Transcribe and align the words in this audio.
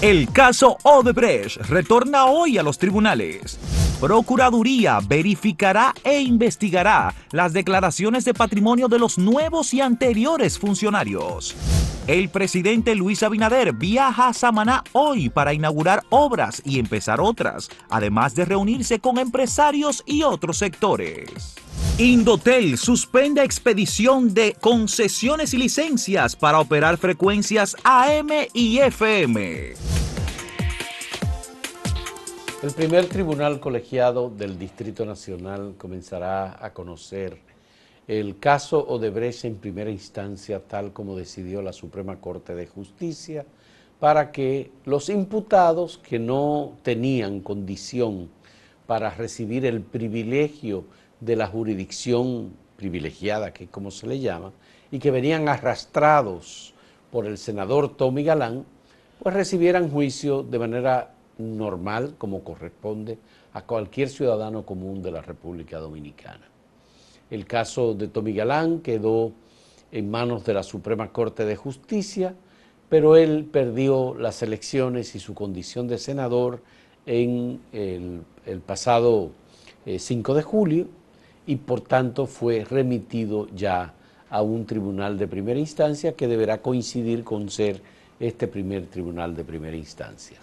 El 0.00 0.30
caso 0.32 0.76
Odebrecht 0.82 1.56
retorna 1.68 2.26
hoy 2.26 2.58
a 2.58 2.62
los 2.62 2.78
tribunales. 2.78 3.58
Procuraduría 4.00 5.00
verificará 5.00 5.94
e 6.02 6.20
investigará 6.20 7.14
las 7.30 7.52
declaraciones 7.52 8.24
de 8.24 8.34
patrimonio 8.34 8.88
de 8.88 8.98
los 8.98 9.18
nuevos 9.18 9.72
y 9.72 9.80
anteriores 9.80 10.58
funcionarios. 10.58 11.54
El 12.06 12.28
presidente 12.28 12.94
Luis 12.94 13.22
Abinader 13.22 13.72
viaja 13.72 14.28
a 14.28 14.34
Samaná 14.34 14.84
hoy 14.92 15.30
para 15.30 15.54
inaugurar 15.54 16.02
obras 16.10 16.60
y 16.64 16.78
empezar 16.78 17.18
otras, 17.20 17.70
además 17.88 18.34
de 18.34 18.44
reunirse 18.44 18.98
con 18.98 19.16
empresarios 19.16 20.02
y 20.04 20.22
otros 20.22 20.58
sectores. 20.58 21.54
Indotel 21.96 22.76
suspende 22.76 23.42
expedición 23.42 24.34
de 24.34 24.54
concesiones 24.60 25.54
y 25.54 25.58
licencias 25.58 26.36
para 26.36 26.60
operar 26.60 26.98
frecuencias 26.98 27.74
AM 27.84 28.28
y 28.52 28.78
FM. 28.78 29.74
El 32.64 32.72
primer 32.72 33.04
tribunal 33.10 33.60
colegiado 33.60 34.30
del 34.30 34.58
Distrito 34.58 35.04
Nacional 35.04 35.74
comenzará 35.76 36.64
a 36.64 36.72
conocer 36.72 37.36
el 38.08 38.38
caso 38.38 38.82
Odebrecht 38.88 39.44
en 39.44 39.56
primera 39.56 39.90
instancia, 39.90 40.60
tal 40.66 40.94
como 40.94 41.14
decidió 41.14 41.60
la 41.60 41.74
Suprema 41.74 42.22
Corte 42.22 42.54
de 42.54 42.66
Justicia, 42.66 43.44
para 44.00 44.32
que 44.32 44.70
los 44.86 45.10
imputados 45.10 45.98
que 45.98 46.18
no 46.18 46.78
tenían 46.82 47.40
condición 47.40 48.30
para 48.86 49.10
recibir 49.10 49.66
el 49.66 49.82
privilegio 49.82 50.86
de 51.20 51.36
la 51.36 51.48
jurisdicción 51.48 52.54
privilegiada, 52.78 53.52
que 53.52 53.64
es 53.64 53.70
como 53.70 53.90
se 53.90 54.06
le 54.06 54.20
llama, 54.20 54.52
y 54.90 55.00
que 55.00 55.10
venían 55.10 55.50
arrastrados 55.50 56.72
por 57.12 57.26
el 57.26 57.36
senador 57.36 57.94
Tommy 57.94 58.24
Galán, 58.24 58.64
pues 59.22 59.34
recibieran 59.34 59.90
juicio 59.90 60.42
de 60.42 60.58
manera 60.58 61.13
normal, 61.38 62.14
como 62.18 62.44
corresponde 62.44 63.18
a 63.52 63.62
cualquier 63.62 64.08
ciudadano 64.08 64.64
común 64.64 65.02
de 65.02 65.10
la 65.10 65.22
República 65.22 65.78
Dominicana. 65.78 66.48
El 67.30 67.46
caso 67.46 67.94
de 67.94 68.08
Tommy 68.08 68.32
Galán 68.32 68.80
quedó 68.80 69.32
en 69.92 70.10
manos 70.10 70.44
de 70.44 70.54
la 70.54 70.62
Suprema 70.62 71.12
Corte 71.12 71.44
de 71.44 71.56
Justicia, 71.56 72.34
pero 72.88 73.16
él 73.16 73.48
perdió 73.50 74.14
las 74.14 74.42
elecciones 74.42 75.14
y 75.14 75.20
su 75.20 75.34
condición 75.34 75.88
de 75.88 75.98
senador 75.98 76.62
en 77.06 77.60
el, 77.72 78.60
pasado 78.60 79.30
5 79.86 80.32
eh, 80.32 80.36
de 80.36 80.42
julio 80.42 80.88
y 81.46 81.56
por 81.56 81.80
tanto 81.80 82.26
fue 82.26 82.64
remitido 82.64 83.48
ya 83.54 83.94
a 84.30 84.42
un 84.42 84.66
tribunal 84.66 85.18
de 85.18 85.28
primera 85.28 85.60
instancia 85.60 86.14
que 86.14 86.26
deberá 86.26 86.60
coincidir 86.60 87.24
con 87.24 87.50
ser 87.50 87.80
este 88.18 88.48
primer 88.48 88.86
tribunal 88.86 89.36
de 89.36 89.44
primera 89.44 89.76
instancia. 89.76 90.38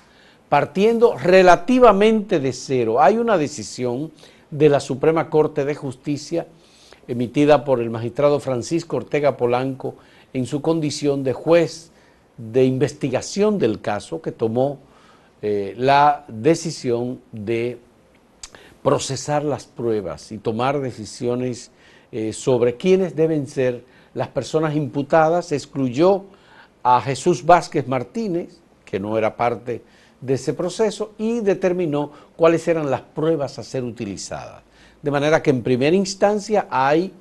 Partiendo 0.51 1.17
relativamente 1.17 2.41
de 2.41 2.51
cero, 2.51 3.01
hay 3.01 3.17
una 3.17 3.37
decisión 3.37 4.11
de 4.49 4.67
la 4.67 4.81
Suprema 4.81 5.29
Corte 5.29 5.63
de 5.63 5.75
Justicia 5.75 6.45
emitida 7.07 7.63
por 7.63 7.79
el 7.79 7.89
magistrado 7.89 8.37
Francisco 8.41 8.97
Ortega 8.97 9.37
Polanco 9.37 9.95
en 10.33 10.45
su 10.45 10.61
condición 10.61 11.23
de 11.23 11.31
juez 11.31 11.91
de 12.35 12.65
investigación 12.65 13.59
del 13.59 13.79
caso 13.79 14.21
que 14.21 14.33
tomó 14.33 14.79
eh, 15.41 15.73
la 15.77 16.25
decisión 16.27 17.21
de 17.31 17.77
procesar 18.83 19.45
las 19.45 19.67
pruebas 19.67 20.33
y 20.33 20.37
tomar 20.37 20.81
decisiones 20.81 21.71
eh, 22.11 22.33
sobre 22.33 22.75
quiénes 22.75 23.15
deben 23.15 23.47
ser 23.47 23.85
las 24.13 24.27
personas 24.27 24.75
imputadas, 24.75 25.53
excluyó 25.53 26.25
a 26.83 26.99
Jesús 26.99 27.45
Vázquez 27.45 27.87
Martínez, 27.87 28.59
que 28.83 28.99
no 28.99 29.17
era 29.17 29.37
parte 29.37 29.81
de 30.21 30.35
ese 30.35 30.53
proceso, 30.53 31.11
y 31.17 31.41
determinó 31.41 32.11
cuáles 32.35 32.67
eran 32.67 32.89
las 32.89 33.01
pruebas 33.01 33.59
a 33.59 33.63
ser 33.63 33.83
utilizadas. 33.83 34.61
De 35.01 35.11
manera 35.11 35.41
que 35.41 35.49
en 35.49 35.63
primera 35.63 35.95
instancia 35.95 36.67
hay 36.69 37.11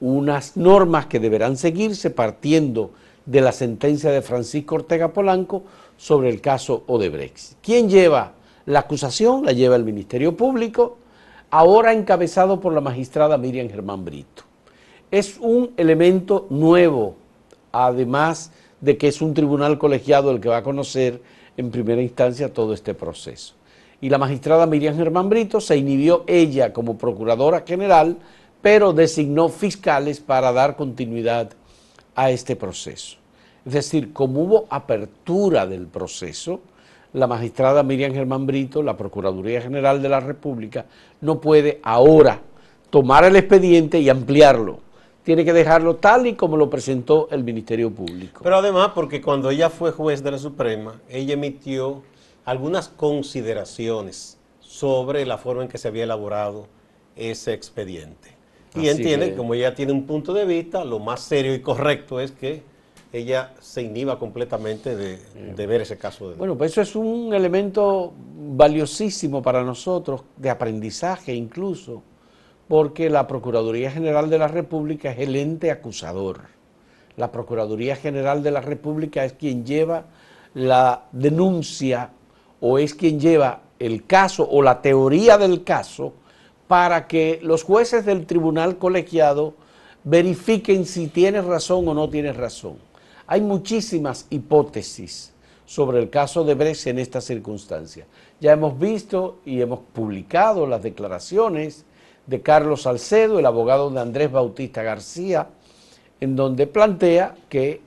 unas 0.00 0.56
normas 0.56 1.06
que 1.06 1.20
deberán 1.20 1.56
seguirse 1.56 2.10
partiendo 2.10 2.90
de 3.24 3.40
la 3.40 3.52
sentencia 3.52 4.10
de 4.10 4.22
Francisco 4.22 4.74
Ortega 4.74 5.12
Polanco 5.12 5.62
sobre 5.96 6.28
el 6.28 6.40
caso 6.40 6.82
Odebrecht. 6.88 7.54
¿Quién 7.62 7.88
lleva 7.88 8.32
la 8.66 8.80
acusación? 8.80 9.44
La 9.44 9.52
lleva 9.52 9.76
el 9.76 9.84
Ministerio 9.84 10.36
Público, 10.36 10.98
ahora 11.50 11.92
encabezado 11.92 12.58
por 12.60 12.72
la 12.72 12.80
magistrada 12.80 13.38
Miriam 13.38 13.68
Germán 13.68 14.04
Brito. 14.04 14.42
Es 15.12 15.38
un 15.38 15.70
elemento 15.76 16.46
nuevo, 16.50 17.14
además 17.70 18.50
de 18.80 18.96
que 18.98 19.06
es 19.06 19.22
un 19.22 19.34
tribunal 19.34 19.78
colegiado 19.78 20.32
el 20.32 20.40
que 20.40 20.48
va 20.48 20.56
a 20.58 20.62
conocer 20.64 21.22
en 21.56 21.70
primera 21.70 22.02
instancia 22.02 22.52
todo 22.52 22.74
este 22.74 22.94
proceso 22.94 23.54
y 24.02 24.10
la 24.10 24.18
magistrada 24.18 24.66
Miriam 24.66 24.96
Germán 24.96 25.30
Brito 25.30 25.60
se 25.60 25.76
inhibió 25.76 26.24
ella 26.26 26.72
como 26.72 26.98
procuradora 26.98 27.62
general, 27.64 28.18
pero 28.60 28.92
designó 28.92 29.48
fiscales 29.48 30.18
para 30.18 30.52
dar 30.52 30.76
continuidad 30.76 31.50
a 32.16 32.30
este 32.32 32.56
proceso. 32.56 33.16
Es 33.64 33.72
decir, 33.72 34.12
como 34.12 34.40
hubo 34.40 34.66
apertura 34.70 35.68
del 35.68 35.86
proceso, 35.86 36.60
la 37.12 37.28
magistrada 37.28 37.84
Miriam 37.84 38.12
Germán 38.12 38.44
Brito, 38.44 38.82
la 38.82 38.96
Procuraduría 38.96 39.60
General 39.60 40.02
de 40.02 40.08
la 40.08 40.18
República, 40.18 40.84
no 41.20 41.40
puede 41.40 41.78
ahora 41.84 42.40
tomar 42.90 43.24
el 43.24 43.36
expediente 43.36 44.00
y 44.00 44.08
ampliarlo. 44.08 44.80
Tiene 45.24 45.44
que 45.44 45.52
dejarlo 45.52 45.96
tal 45.96 46.26
y 46.26 46.34
como 46.34 46.56
lo 46.56 46.68
presentó 46.68 47.28
el 47.30 47.44
Ministerio 47.44 47.90
Público. 47.90 48.40
Pero 48.42 48.56
además, 48.56 48.90
porque 48.94 49.20
cuando 49.20 49.50
ella 49.50 49.70
fue 49.70 49.92
juez 49.92 50.22
de 50.22 50.32
la 50.32 50.38
Suprema, 50.38 51.00
ella 51.08 51.34
emitió 51.34 52.02
algunas 52.44 52.88
consideraciones 52.88 54.38
sobre 54.60 55.24
la 55.26 55.38
forma 55.38 55.62
en 55.62 55.68
que 55.68 55.78
se 55.78 55.88
había 55.88 56.04
elaborado 56.04 56.66
ese 57.14 57.52
expediente. 57.52 58.30
Y 58.74 58.88
entiende 58.88 59.30
que 59.30 59.36
como 59.36 59.54
ella 59.54 59.74
tiene 59.74 59.92
un 59.92 60.06
punto 60.06 60.32
de 60.32 60.46
vista, 60.46 60.84
lo 60.84 60.98
más 60.98 61.20
serio 61.20 61.54
y 61.54 61.60
correcto 61.60 62.20
es 62.20 62.32
que 62.32 62.62
ella 63.12 63.52
se 63.60 63.82
inhiba 63.82 64.18
completamente 64.18 64.96
de, 64.96 65.66
ver 65.66 65.82
ese 65.82 65.98
caso. 65.98 66.30
De... 66.30 66.36
Bueno, 66.36 66.56
pues 66.56 66.72
eso 66.72 66.80
es 66.80 66.96
un 66.96 67.34
elemento 67.34 68.12
valiosísimo 68.54 69.42
para 69.42 69.62
nosotros, 69.62 70.22
de 70.36 70.48
aprendizaje 70.48 71.34
incluso, 71.34 72.02
porque 72.68 73.10
la 73.10 73.26
Procuraduría 73.26 73.90
General 73.90 74.30
de 74.30 74.38
la 74.38 74.48
República 74.48 75.10
es 75.10 75.18
el 75.18 75.36
ente 75.36 75.70
acusador. 75.70 76.40
La 77.16 77.30
Procuraduría 77.30 77.96
General 77.96 78.42
de 78.42 78.50
la 78.50 78.60
República 78.60 79.24
es 79.24 79.34
quien 79.34 79.64
lleva 79.66 80.04
la 80.54 81.04
denuncia 81.12 82.10
o 82.60 82.78
es 82.78 82.94
quien 82.94 83.20
lleva 83.20 83.60
el 83.78 84.06
caso 84.06 84.48
o 84.48 84.62
la 84.62 84.80
teoría 84.80 85.38
del 85.38 85.64
caso 85.64 86.14
para 86.68 87.06
que 87.06 87.40
los 87.42 87.64
jueces 87.64 88.06
del 88.06 88.26
tribunal 88.26 88.78
colegiado 88.78 89.54
verifiquen 90.04 90.86
si 90.86 91.08
tienes 91.08 91.44
razón 91.44 91.86
o 91.88 91.94
no 91.94 92.08
tienes 92.08 92.36
razón. 92.36 92.76
Hay 93.26 93.40
muchísimas 93.40 94.26
hipótesis 94.30 95.32
sobre 95.66 96.00
el 96.00 96.10
caso 96.10 96.44
de 96.44 96.54
Brecht 96.54 96.86
en 96.86 96.98
esta 96.98 97.20
circunstancia. 97.20 98.06
Ya 98.40 98.52
hemos 98.52 98.78
visto 98.78 99.38
y 99.44 99.60
hemos 99.60 99.80
publicado 99.92 100.66
las 100.66 100.82
declaraciones 100.82 101.84
de 102.26 102.40
Carlos 102.40 102.82
Salcedo, 102.82 103.38
el 103.38 103.46
abogado 103.46 103.90
de 103.90 104.00
Andrés 104.00 104.30
Bautista 104.30 104.82
García, 104.82 105.48
en 106.20 106.36
donde 106.36 106.66
plantea 106.66 107.34
que 107.48 107.80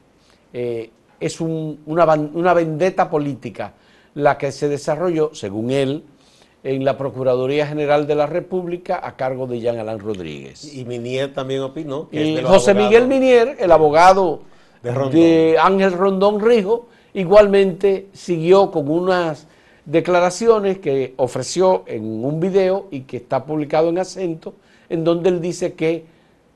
eh, 0.53 0.89
es 1.19 1.39
una, 1.41 2.05
una 2.13 2.53
vendetta 2.53 3.09
política 3.09 3.73
la 4.15 4.37
que 4.37 4.51
se 4.51 4.67
desarrolló, 4.67 5.31
según 5.33 5.71
él, 5.71 6.03
en 6.63 6.83
la 6.83 6.97
Procuraduría 6.97 7.67
General 7.67 8.07
de 8.07 8.15
la 8.15 8.25
República 8.25 8.99
a 9.03 9.15
cargo 9.15 9.45
de 9.45 9.59
Jean 9.59 9.77
Alain 9.77 9.99
Rodríguez. 9.99 10.73
Y 10.73 10.83
Minier 10.83 11.31
también 11.31 11.61
opinó. 11.61 12.07
y 12.11 12.41
José 12.41 12.73
Miguel 12.73 13.07
Minier, 13.07 13.55
el 13.59 13.71
abogado 13.71 14.41
de, 14.81 15.57
Ángel 15.61 15.93
Rondón 15.93 16.39
Rijo, 16.39 16.87
igualmente 17.13 18.07
siguió 18.13 18.71
con 18.71 18.89
unas 18.89 19.47
declaraciones 19.85 20.79
que 20.79 21.13
ofreció 21.17 21.83
en 21.87 22.23
un 22.23 22.39
video 22.39 22.87
y 22.91 23.01
que 23.01 23.17
está 23.17 23.45
publicado 23.45 23.89
en 23.89 23.99
acento, 23.99 24.55
en 24.89 25.03
donde 25.03 25.29
él 25.29 25.41
dice 25.41 25.73
que 25.73 26.05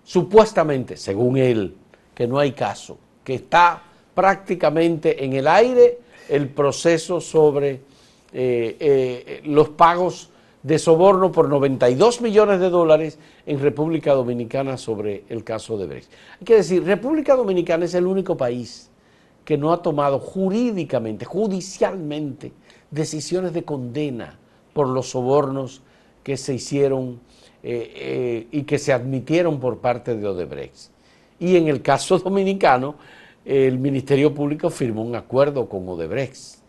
supuestamente, 0.03 0.97
según 0.97 1.37
él, 1.37 1.75
que 2.13 2.27
no 2.27 2.39
hay 2.39 2.51
caso, 2.51 2.97
que 3.23 3.35
está 3.35 3.83
prácticamente 4.13 5.23
en 5.23 5.33
el 5.33 5.47
aire 5.47 5.99
el 6.27 6.49
proceso 6.49 7.21
sobre 7.21 7.81
eh, 8.33 8.75
eh, 8.79 9.41
los 9.45 9.69
pagos 9.69 10.29
de 10.61 10.77
soborno 10.77 11.31
por 11.31 11.47
92 11.47 12.21
millones 12.21 12.59
de 12.59 12.69
dólares 12.69 13.17
en 13.45 13.59
República 13.59 14.13
Dominicana 14.13 14.77
sobre 14.77 15.23
el 15.29 15.43
caso 15.43 15.77
de 15.77 15.87
Brecht. 15.87 16.11
Hay 16.39 16.45
que 16.45 16.55
decir, 16.55 16.83
República 16.83 17.35
Dominicana 17.35 17.85
es 17.85 17.93
el 17.93 18.05
único 18.05 18.35
país 18.35 18.89
que 19.45 19.57
no 19.57 19.71
ha 19.71 19.81
tomado 19.81 20.19
jurídicamente, 20.19 21.25
judicialmente, 21.25 22.51
decisiones 22.91 23.53
de 23.53 23.63
condena 23.63 24.37
por 24.73 24.87
los 24.87 25.09
sobornos 25.09 25.81
que 26.23 26.37
se 26.37 26.53
hicieron 26.53 27.19
eh, 27.63 28.47
y 28.51 28.63
que 28.63 28.79
se 28.79 28.93
admitieron 28.93 29.59
por 29.59 29.79
parte 29.79 30.15
de 30.15 30.27
Odebrecht. 30.27 30.91
Y 31.39 31.57
en 31.57 31.67
el 31.67 31.81
caso 31.81 32.17
dominicano, 32.19 32.95
el 33.45 33.79
Ministerio 33.79 34.33
Público 34.33 34.69
firmó 34.69 35.03
un 35.03 35.15
acuerdo 35.15 35.67
con 35.67 35.87
Odebrecht 35.87 36.59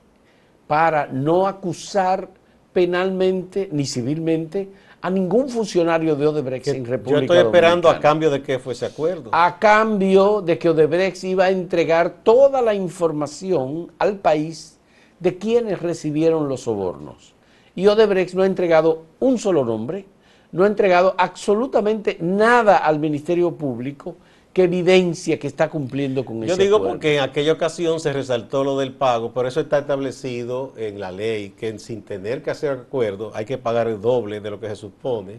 para 0.66 1.06
no 1.06 1.46
acusar 1.46 2.28
penalmente 2.72 3.68
ni 3.72 3.84
civilmente 3.84 4.68
a 5.02 5.10
ningún 5.10 5.48
funcionario 5.48 6.14
de 6.14 6.26
Odebrecht 6.26 6.68
en 6.68 6.84
República 6.84 7.20
Yo 7.20 7.22
estoy 7.22 7.38
esperando 7.38 7.88
Dominicana. 7.88 7.98
a 7.98 8.00
cambio 8.00 8.30
de 8.30 8.42
que 8.42 8.58
fue 8.58 8.74
ese 8.74 8.86
acuerdo. 8.86 9.30
A 9.32 9.58
cambio 9.58 10.42
de 10.42 10.58
que 10.58 10.68
Odebrecht 10.68 11.24
iba 11.24 11.44
a 11.44 11.50
entregar 11.50 12.22
toda 12.22 12.60
la 12.62 12.74
información 12.74 13.90
al 13.98 14.18
país 14.18 14.78
de 15.20 15.38
quienes 15.38 15.80
recibieron 15.80 16.48
los 16.48 16.62
sobornos. 16.62 17.34
Y 17.76 17.86
Odebrecht 17.86 18.34
no 18.34 18.42
ha 18.42 18.46
entregado 18.46 19.04
un 19.20 19.38
solo 19.38 19.64
nombre, 19.64 20.06
no 20.52 20.64
ha 20.64 20.66
entregado 20.66 21.14
absolutamente 21.16 22.16
nada 22.20 22.78
al 22.78 22.98
Ministerio 22.98 23.54
Público 23.54 24.16
que 24.52 24.64
evidencia 24.64 25.38
que 25.38 25.46
está 25.46 25.70
cumpliendo 25.70 26.24
con 26.24 26.42
Yo 26.42 26.54
ese 26.54 26.64
digo 26.64 26.76
acuerdo. 26.78 26.94
porque 26.94 27.16
en 27.18 27.22
aquella 27.22 27.52
ocasión 27.52 28.00
se 28.00 28.12
resaltó 28.12 28.64
lo 28.64 28.76
del 28.78 28.92
pago, 28.92 29.30
por 29.30 29.46
eso 29.46 29.60
está 29.60 29.78
establecido 29.78 30.72
en 30.76 30.98
la 30.98 31.12
ley 31.12 31.50
que 31.50 31.78
sin 31.78 32.02
tener 32.02 32.42
que 32.42 32.50
hacer 32.50 32.70
acuerdo 32.72 33.30
hay 33.34 33.44
que 33.44 33.58
pagar 33.58 33.86
el 33.86 34.00
doble 34.00 34.40
de 34.40 34.50
lo 34.50 34.58
que 34.58 34.68
se 34.68 34.74
supone 34.74 35.38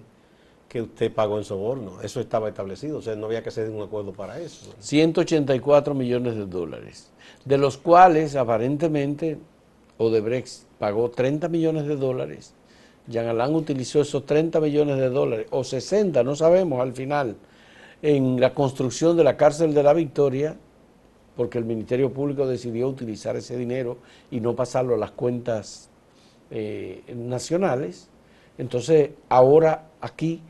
que 0.70 0.82
usted 0.84 1.12
pagó 1.14 1.38
en 1.38 1.44
soborno. 1.44 2.02
Eso 2.02 2.22
estaba 2.22 2.48
establecido, 2.48 3.00
o 3.00 3.02
sea, 3.02 3.14
no 3.18 3.26
había 3.26 3.44
que 3.44 3.50
hacer 3.50 3.70
un 3.70 3.82
acuerdo 3.82 4.14
para 4.14 4.40
eso. 4.40 4.74
184 4.80 5.94
millones 5.94 6.36
de 6.38 6.46
dólares, 6.46 7.12
de 7.44 7.58
los 7.58 7.78
cuales 7.78 8.38
aparentemente 8.38 9.38
Odebrecht 10.02 10.64
pagó 10.80 11.10
30 11.10 11.48
millones 11.48 11.88
de 11.88 11.96
dólares. 11.96 12.54
Jean 13.08 13.28
Alain 13.28 13.56
utilizó 13.56 14.02
esos 14.02 14.26
30 14.26 14.60
millones 14.60 14.98
de 14.98 15.10
dólares, 15.10 15.48
o 15.52 15.64
60, 15.64 16.24
no 16.24 16.36
sabemos 16.36 16.82
al 16.82 16.94
final, 16.94 17.36
en 18.02 18.40
la 18.40 18.54
construcción 18.54 19.16
de 19.18 19.24
la 19.24 19.38
cárcel 19.38 19.74
de 19.74 19.84
la 19.84 19.94
Victoria, 19.94 20.56
porque 21.36 21.58
el 21.58 21.66
Ministerio 21.66 22.12
Público 22.12 22.48
decidió 22.48 22.88
utilizar 22.88 23.36
ese 23.36 23.58
dinero 23.58 23.98
y 24.30 24.40
no 24.40 24.56
pasarlo 24.56 24.96
a 24.96 24.98
las 24.98 25.12
cuentas 25.12 25.90
eh, 26.50 27.04
nacionales. 27.16 28.10
Entonces, 28.58 29.12
ahora 29.30 29.90
aquí, 30.02 30.42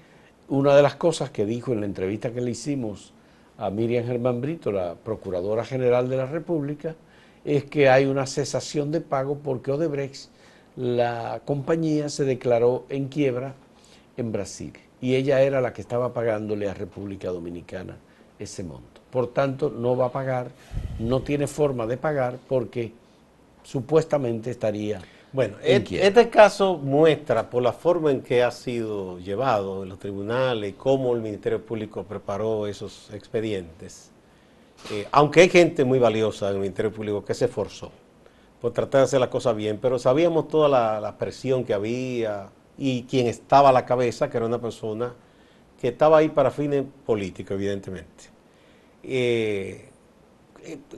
una 0.50 0.76
de 0.76 0.82
las 0.82 0.96
cosas 0.96 1.30
que 1.30 1.46
dijo 1.46 1.72
en 1.72 1.82
la 1.82 1.86
entrevista 1.86 2.32
que 2.32 2.42
le 2.42 2.52
hicimos 2.52 3.14
a 3.58 3.70
Miriam 3.70 4.06
Germán 4.06 4.42
Brito, 4.42 4.72
la 4.72 4.96
Procuradora 4.96 5.64
General 5.64 6.10
de 6.10 6.18
la 6.18 6.26
República, 6.26 6.96
es 7.46 7.64
que 7.66 7.90
hay 7.90 8.06
una 8.06 8.28
cesación 8.28 8.92
de 8.92 9.02
pago 9.02 9.38
porque 9.40 9.72
Odebrecht, 9.72 10.30
la 10.76 11.42
compañía, 11.46 12.10
se 12.10 12.24
declaró 12.26 12.86
en 12.90 13.08
quiebra 13.08 13.54
en 14.18 14.32
Brasil 14.32 14.74
y 15.02 15.16
ella 15.16 15.42
era 15.42 15.62
la 15.62 15.74
que 15.74 15.82
estaba 15.82 16.14
pagándole 16.14 16.70
a 16.70 16.74
República 16.74 17.30
Dominicana 17.30 17.98
ese 18.40 18.64
monto. 18.64 19.02
Por 19.10 19.28
tanto, 19.34 19.70
no 19.70 19.98
va 19.98 20.08
a 20.08 20.12
pagar, 20.12 20.52
no 21.00 21.22
tiene 21.22 21.48
forma 21.48 21.86
de 21.88 21.98
pagar 21.98 22.38
porque 22.48 22.94
supuestamente 23.64 24.52
estaría 24.52 25.02
Bueno, 25.34 25.58
en 25.64 25.82
et- 25.82 25.88
quiebra. 25.88 26.08
este 26.08 26.30
caso 26.30 26.78
muestra 26.78 27.50
por 27.50 27.62
la 27.64 27.74
forma 27.74 28.12
en 28.12 28.22
que 28.22 28.44
ha 28.44 28.52
sido 28.52 29.20
llevado 29.20 29.84
en 29.84 29.90
los 29.90 30.00
tribunales 30.00 30.72
y 30.72 30.74
cómo 30.74 31.14
el 31.16 31.22
Ministerio 31.22 31.64
Público 31.66 32.04
preparó 32.04 32.68
esos 32.68 33.10
expedientes. 33.14 34.12
Eh, 34.90 35.08
aunque 35.12 35.42
hay 35.42 35.50
gente 35.50 35.86
muy 35.86 36.00
valiosa 36.00 36.48
en 36.50 36.56
el 36.56 36.62
Ministerio 36.62 36.92
Público 36.92 37.24
que 37.24 37.34
se 37.34 37.46
esforzó 37.46 37.92
por 38.62 38.74
tratar 38.74 39.00
de 39.00 39.06
hacer 39.06 39.20
las 39.20 39.30
cosas 39.30 39.56
bien, 39.56 39.80
pero 39.82 39.98
sabíamos 39.98 40.48
toda 40.48 40.70
la, 41.00 41.18
presión 41.18 41.64
que 41.64 41.74
había 41.74 42.50
y 42.78 43.04
quien 43.04 43.28
estaba 43.28 43.70
a 43.70 43.72
la 43.72 43.86
cabeza, 43.86 44.30
que 44.30 44.38
era 44.38 44.46
una 44.46 44.62
persona 44.62 45.14
que 45.80 45.90
estaba 45.90 46.20
ahí 46.20 46.30
para 46.30 46.52
fines 46.52 46.86
políticos, 47.06 47.56
evidentemente. 47.56 48.26
Eh, 49.04 49.90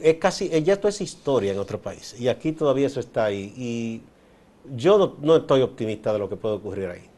es 0.01 0.15
casi, 0.17 0.49
eh, 0.51 0.61
ya 0.61 0.73
esto 0.73 0.89
es 0.89 0.99
historia 0.99 1.53
en 1.53 1.59
otro 1.59 1.81
país 1.81 2.19
y 2.19 2.27
aquí 2.27 2.51
todavía 2.51 2.87
eso 2.87 2.99
está 2.99 3.25
ahí 3.25 3.53
y 3.55 4.01
yo 4.75 4.97
no, 4.97 5.15
no 5.21 5.37
estoy 5.37 5.61
optimista 5.61 6.11
de 6.11 6.19
lo 6.19 6.27
que 6.27 6.35
puede 6.35 6.55
ocurrir 6.55 6.89
ahí. 6.89 7.09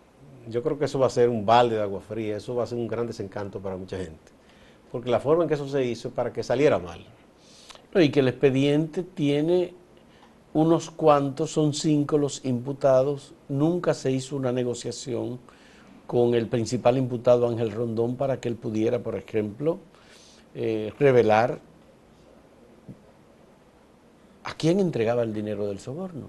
Yo 0.48 0.62
creo 0.62 0.78
que 0.78 0.86
eso 0.86 1.00
va 1.00 1.08
a 1.08 1.10
ser 1.10 1.30
un 1.30 1.44
balde 1.44 1.78
de 1.78 1.82
agua 1.82 2.02
fría, 2.02 2.38
eso 2.38 2.54
va 2.54 2.64
a 2.64 2.68
ser 2.68 2.78
un 2.78 2.88
gran 2.88 3.08
desencanto 3.08 3.60
para 3.60 3.78
mucha 3.78 3.98
gente, 3.98 4.32
porque 4.96 5.10
la 5.10 5.20
forma 5.20 5.44
en 5.44 5.50
que 5.50 5.56
eso 5.56 5.68
se 5.68 5.84
hizo 5.84 6.12
para 6.12 6.32
que 6.32 6.42
saliera 6.42 6.80
mal. 6.80 7.02
Y 7.96 8.12
que 8.12 8.22
el 8.22 8.30
expediente 8.30 9.04
tiene 9.04 9.74
unos 10.54 10.90
cuantos, 10.90 11.52
son 11.52 11.74
cinco 11.74 12.18
los 12.18 12.46
imputados, 12.46 13.34
nunca 13.50 13.94
se 13.94 14.10
hizo 14.14 14.38
una 14.38 14.54
negociación 14.54 15.38
con 16.08 16.34
el 16.34 16.48
principal 16.48 16.98
imputado 16.98 17.46
Ángel 17.46 17.72
Rondón 17.72 18.16
para 18.16 18.40
que 18.40 18.48
él 18.48 18.56
pudiera, 18.56 19.00
por 19.00 19.18
ejemplo, 19.18 19.80
eh, 20.54 20.94
revelar 20.98 21.60
a 24.46 24.54
quién 24.54 24.80
entregaba 24.80 25.24
el 25.24 25.34
dinero 25.34 25.68
del 25.68 25.80
soborno. 25.80 26.28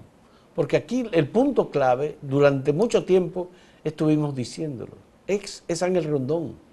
Porque 0.53 0.75
aquí 0.75 1.05
el 1.13 1.29
punto 1.29 1.69
clave, 1.69 2.17
durante 2.21 2.73
mucho 2.73 3.05
tiempo 3.05 3.47
estuvimos 3.85 4.35
diciéndolo, 4.35 4.91
es 5.25 5.81
Ángel 5.81 6.03
Rondón. 6.03 6.66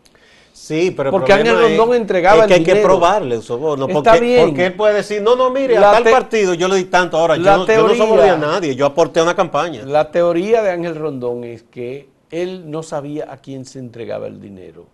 Sí, 0.57 0.93
pero 0.93 1.11
Porque 1.11 1.33
Ángel 1.33 1.59
Rondón 1.61 1.95
entregaba 1.97 2.43
es 2.43 2.47
que 2.47 2.55
el 2.55 2.61
hay 2.61 2.65
que 2.65 2.77
probarle 2.77 3.35
el 3.35 3.43
soborno. 3.43 3.89
Está 3.89 4.13
Porque, 4.13 4.21
bien. 4.21 4.47
porque 4.47 4.67
él 4.67 4.75
puede 4.75 4.95
decir, 4.95 5.21
no, 5.21 5.35
no, 5.35 5.51
mire, 5.51 5.77
a 5.77 5.81
tal 5.81 6.05
partido 6.05 6.55
yo 6.55 6.69
le 6.69 6.77
di 6.77 6.85
tanto. 6.85 7.17
Ahora, 7.19 7.37
yo, 7.37 7.43
no- 7.43 7.51
yo 7.51 7.59
no 7.59 7.65
teoría- 7.67 7.97
soborné 7.97 8.31
a 8.31 8.37
nadie, 8.37 8.77
yo 8.77 8.87
aporté 8.87 9.19
a 9.19 9.25
una 9.25 9.35
campaña. 9.35 9.83
La 9.85 10.13
teoría 10.13 10.63
de 10.63 10.71
Ángel 10.71 10.95
Rondón 10.95 11.43
es 11.43 11.65
que 11.65 12.09
él 12.31 12.71
no 12.71 12.85
sabía 12.85 13.33
a 13.33 13.39
quién 13.39 13.65
se 13.65 13.81
entregaba 13.81 14.29
el 14.29 14.41
dinero. 14.41 14.87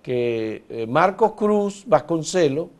Que 0.00 0.62
eh, 0.70 0.86
Marcos 0.88 1.32
Cruz 1.32 1.82
Vasconcelo 1.86 2.70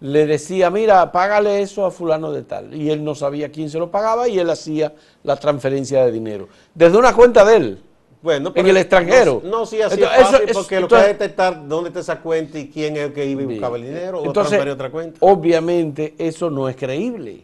le 0.00 0.26
decía, 0.26 0.70
mira, 0.70 1.12
págale 1.12 1.62
eso 1.62 1.86
a 1.86 1.92
fulano 1.92 2.32
de 2.32 2.42
tal. 2.42 2.74
Y 2.74 2.90
él 2.90 3.04
no 3.04 3.14
sabía 3.14 3.46
a 3.46 3.50
quién 3.50 3.70
se 3.70 3.78
lo 3.78 3.92
pagaba 3.92 4.26
y 4.28 4.40
él 4.40 4.50
hacía 4.50 4.92
la 5.22 5.36
transferencia 5.36 6.04
de 6.04 6.10
dinero. 6.10 6.48
Desde 6.74 6.98
una 6.98 7.14
cuenta 7.14 7.44
de 7.44 7.56
él. 7.56 7.82
Bueno, 8.24 8.52
en 8.54 8.66
el 8.66 8.78
extranjero. 8.78 9.42
No, 9.44 9.50
no, 9.50 9.66
sí, 9.66 9.82
así 9.82 9.96
Entonces, 9.96 10.18
es 10.18 10.26
fácil, 10.30 10.48
eso- 10.48 10.58
porque 10.60 10.80
lo 10.80 10.88
que 10.88 10.96
es 10.96 11.06
detectar 11.08 11.68
dónde 11.68 11.88
está 11.90 12.00
esa 12.00 12.20
cuenta 12.22 12.58
y 12.58 12.70
quién 12.70 12.96
es 12.96 13.02
el 13.02 13.12
que 13.12 13.26
iba 13.26 13.42
y 13.42 13.44
buscaba 13.44 13.76
el 13.76 13.82
dinero 13.82 14.20
o 14.20 14.24
Entonces, 14.24 14.48
transfería 14.48 14.72
otra 14.72 14.90
cuenta. 14.90 15.18
Obviamente 15.20 16.14
eso 16.16 16.48
no 16.48 16.66
es 16.66 16.74
creíble. 16.74 17.42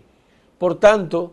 Por 0.57 0.77
tanto, 0.77 1.33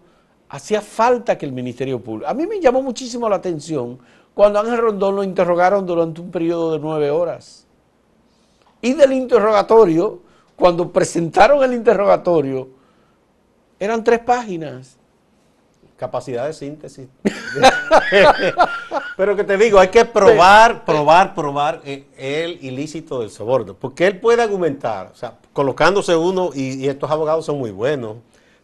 hacía 0.49 0.81
falta 0.81 1.37
que 1.37 1.45
el 1.45 1.53
Ministerio 1.53 1.97
Público... 1.97 2.29
A 2.29 2.33
mí 2.33 2.45
me 2.45 2.59
llamó 2.59 2.81
muchísimo 2.81 3.29
la 3.29 3.37
atención 3.37 3.97
cuando 4.33 4.59
Ángel 4.59 4.79
Rondón 4.79 5.15
lo 5.15 5.23
interrogaron 5.23 5.85
durante 5.85 6.19
un 6.19 6.29
periodo 6.29 6.73
de 6.73 6.79
nueve 6.79 7.09
horas. 7.09 7.65
Y 8.81 8.95
del 8.95 9.13
interrogatorio, 9.13 10.19
cuando 10.57 10.91
presentaron 10.91 11.63
el 11.63 11.73
interrogatorio, 11.73 12.67
eran 13.79 14.03
tres 14.03 14.19
páginas. 14.19 14.97
Capacidad 15.97 16.45
de 16.45 16.53
síntesis. 16.53 17.07
Pero 19.17 19.35
que 19.35 19.43
te 19.43 19.57
digo, 19.57 19.79
hay 19.79 19.87
que 19.87 20.05
probar, 20.05 20.85
probar, 20.85 21.33
probar 21.33 21.81
eh, 21.83 22.05
el 22.17 22.63
ilícito 22.63 23.19
del 23.21 23.31
soborno. 23.31 23.73
Porque 23.73 24.05
él 24.05 24.19
puede 24.19 24.43
argumentar, 24.43 25.09
o 25.11 25.15
sea, 25.15 25.33
colocándose 25.53 26.15
uno, 26.15 26.51
y, 26.53 26.83
y 26.85 26.87
estos 26.87 27.09
abogados 27.09 27.45
son 27.45 27.57
muy 27.57 27.71
buenos, 27.71 28.17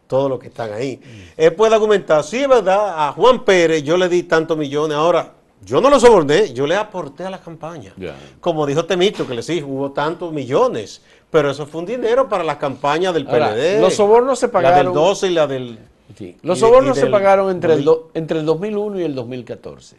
todos 0.06 0.30
los 0.30 0.38
que 0.40 0.48
están 0.48 0.72
ahí. 0.74 1.02
Él 1.36 1.54
puede 1.56 1.74
argumentar, 1.74 2.24
sí, 2.24 2.38
es 2.44 2.48
verdad, 2.48 3.08
a 3.08 3.12
Juan 3.14 3.44
Pérez 3.44 3.82
yo 3.84 3.98
le 3.98 4.08
di 4.10 4.24
tantos 4.24 4.56
millones, 4.56 4.96
ahora 4.96 5.32
yo 5.66 5.82
no 5.82 5.90
lo 5.90 6.00
soborné, 6.00 6.54
yo 6.54 6.68
le 6.68 6.76
aporté 6.76 7.24
a 7.26 7.32
la 7.32 7.40
campaña. 7.42 7.94
Como 8.40 8.66
dijo 8.68 8.86
Temito, 8.86 9.26
que 9.26 9.34
le 9.34 9.42
sí, 9.42 9.64
hubo 9.64 9.92
tantos 9.92 10.32
millones, 10.32 11.02
pero 11.32 11.50
eso 11.50 11.66
fue 11.66 11.80
un 11.82 11.88
dinero 11.88 12.30
para 12.30 12.44
las 12.44 12.58
campañas 12.58 13.12
del 13.14 13.28
Ahora, 13.28 13.54
PLD. 13.56 13.82
los 13.82 13.96
sobornos 13.96 14.38
se 14.38 14.48
La 14.48 14.54
pagaron- 14.54 14.76
del 14.86 14.94
12 14.94 15.28
y 15.28 15.30
la 15.32 15.48
del... 15.48 15.80
Sí. 16.18 16.38
Los 16.44 16.58
y 16.58 16.62
sobornos 16.62 16.98
y 16.98 17.02
se 17.02 17.08
pagaron 17.08 17.50
entre 17.50 17.74
el, 17.74 17.84
2000. 17.84 17.86
do- 17.86 18.12
entre 18.14 18.40
el 18.40 18.46
2001 18.46 19.00
y 19.00 19.04
el 19.04 19.16
2014, 19.16 19.98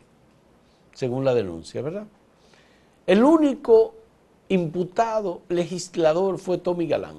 según 0.92 1.24
la 1.24 1.34
denuncia, 1.34 1.82
¿verdad? 1.82 2.04
El 3.06 3.22
único 3.24 3.94
imputado 4.48 5.40
legislador 5.48 6.38
fue 6.38 6.58
Tommy 6.58 6.86
Galán. 6.86 7.16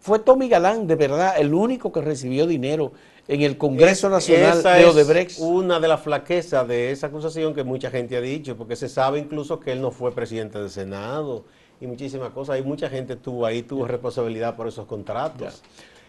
Fue 0.00 0.18
Tommy 0.18 0.48
Galán, 0.48 0.86
de 0.86 0.96
verdad, 0.96 1.34
el 1.38 1.52
único 1.52 1.92
que 1.92 2.00
recibió 2.00 2.46
dinero 2.46 2.92
en 3.28 3.42
el 3.42 3.56
Congreso 3.58 4.06
Es- 4.08 4.12
Nacional 4.12 4.58
esa 4.58 4.72
de 4.74 5.20
es 5.22 5.38
una 5.38 5.78
de 5.78 5.88
las 5.88 6.00
flaquezas 6.00 6.66
de 6.66 6.90
esa 6.90 7.08
acusación 7.08 7.54
que 7.54 7.64
mucha 7.64 7.90
gente 7.90 8.16
ha 8.16 8.20
dicho, 8.20 8.56
porque 8.56 8.76
se 8.76 8.88
sabe 8.88 9.18
incluso 9.18 9.60
que 9.60 9.72
él 9.72 9.80
no 9.82 9.90
fue 9.90 10.12
presidente 10.12 10.58
del 10.58 10.70
Senado 10.70 11.44
y 11.80 11.86
muchísimas 11.86 12.30
cosas. 12.30 12.56
Hay 12.56 12.62
mucha 12.62 12.88
gente 12.88 13.16
tuvo 13.16 13.44
ahí, 13.46 13.62
tuvo 13.62 13.86
responsabilidad 13.86 14.56
por 14.56 14.66
esos 14.68 14.86
contratos. 14.86 15.62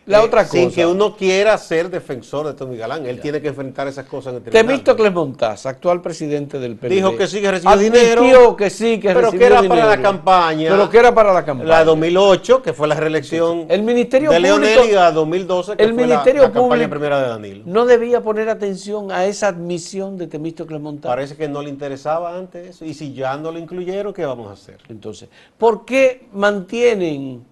La 0.08 0.24
Eh, 0.24 0.46
Sin 0.46 0.72
que 0.72 0.84
uno 0.84 1.16
quiera 1.16 1.56
ser 1.60 1.88
defensor 1.90 2.48
de 2.48 2.54
Tommy 2.54 2.76
Galán, 2.76 3.06
él 3.06 3.20
tiene 3.22 3.40
que 3.40 3.50
enfrentar 3.50 3.88
esas 3.88 4.08
cosas 4.08 4.32
en 4.32 4.38
el 4.38 4.44
tribunal. 4.44 4.66
Temístocles 4.66 5.14
Montaz, 5.14 5.66
actual 5.68 6.02
presidente 6.02 6.58
del 6.58 6.76
PLD. 6.76 6.90
Dijo 6.96 7.16
que 7.16 7.28
sí 7.28 7.40
que 7.40 7.52
recibió 7.52 7.78
dinero, 7.78 8.56
que 8.56 8.70
sí 8.72 9.00
que 9.00 9.14
pero 9.14 9.30
que 9.30 9.38
era 9.46 9.58
para 9.58 9.62
dinero. 9.62 9.88
la 9.90 10.02
campaña. 10.02 10.72
Pero 10.72 10.90
que 10.90 10.98
era 10.98 11.14
para 11.14 11.32
la 11.32 11.46
campaña. 11.46 11.70
La 11.70 11.80
de 11.80 11.86
2008, 11.86 12.64
que 12.64 12.74
fue 12.74 12.88
la 12.88 12.96
reelección 12.96 13.68
El 13.70 13.84
Ministerio 13.84 14.32
de 14.32 14.40
Leonel 14.40 14.74
Público- 14.76 14.92
y 14.92 14.96
la 14.96 15.12
2012, 15.12 15.78
que 15.78 15.84
el 15.84 15.94
fue 15.94 16.02
la- 16.02 16.08
Ministerio 16.08 16.42
la, 16.42 16.48
campaña 16.52 16.68
Público- 16.70 16.90
primera 16.90 17.22
de 17.22 17.28
Danilo. 17.30 17.64
No 17.68 17.86
debía 17.86 18.22
poner 18.22 18.50
atención 18.50 19.12
a 19.12 19.26
esa 19.26 19.50
admisión 19.50 20.18
de 20.18 20.26
Temístocles 20.26 20.82
Montaz. 20.82 21.10
Parece 21.12 21.36
que 21.38 21.48
no 21.48 21.62
le 21.62 21.70
interesaba 21.70 22.36
antes 22.36 22.70
eso. 22.72 22.86
Y 22.86 22.96
si 22.96 23.14
ya 23.14 23.38
no 23.38 23.52
lo 23.52 23.60
incluyeron, 23.60 24.14
¿qué 24.14 24.26
vamos 24.26 24.50
a 24.50 24.54
hacer? 24.54 24.78
Entonces, 24.90 25.30
¿por 25.60 25.86
qué 25.86 26.26
mantienen 26.34 27.44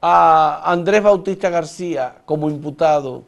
a 0.00 0.70
Andrés 0.70 1.02
Bautista 1.02 1.50
García 1.50 2.16
como 2.24 2.48
imputado 2.50 3.24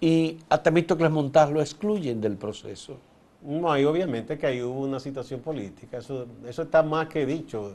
y 0.00 0.38
a 0.48 0.62
Temístocles 0.62 1.10
Montaz 1.10 1.50
lo 1.50 1.60
excluyen 1.60 2.20
del 2.20 2.36
proceso. 2.36 2.96
No, 3.42 3.70
hay 3.70 3.84
obviamente 3.84 4.38
que 4.38 4.46
ahí 4.46 4.62
hubo 4.62 4.80
una 4.80 5.00
situación 5.00 5.40
política, 5.40 5.98
eso, 5.98 6.26
eso 6.48 6.62
está 6.62 6.82
más 6.82 7.08
que 7.08 7.26
dicho. 7.26 7.72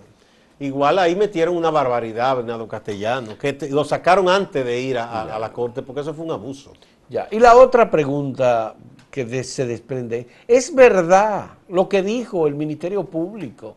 Igual 0.59 0.99
ahí 0.99 1.15
metieron 1.15 1.55
una 1.55 1.69
barbaridad, 1.69 2.37
Bernardo 2.37 2.67
Castellano, 2.67 3.37
que 3.37 3.57
lo 3.69 3.83
sacaron 3.85 4.27
antes 4.27 4.65
de 4.65 4.81
ir 4.81 4.97
a, 4.97 5.39
la 5.39 5.53
corte, 5.53 5.81
porque 5.81 6.01
eso 6.01 6.13
fue 6.13 6.25
un 6.25 6.31
abuso. 6.31 6.73
Ya, 7.07 7.27
y 7.31 7.39
la 7.39 7.55
otra 7.55 7.89
pregunta 7.89 8.75
que 9.09 9.43
se 9.43 9.65
desprende, 9.65 10.27
¿es 10.47 10.73
verdad 10.73 11.51
lo 11.69 11.87
que 11.87 12.03
dijo 12.03 12.45
el 12.45 12.55
Ministerio 12.55 13.05
Público 13.05 13.75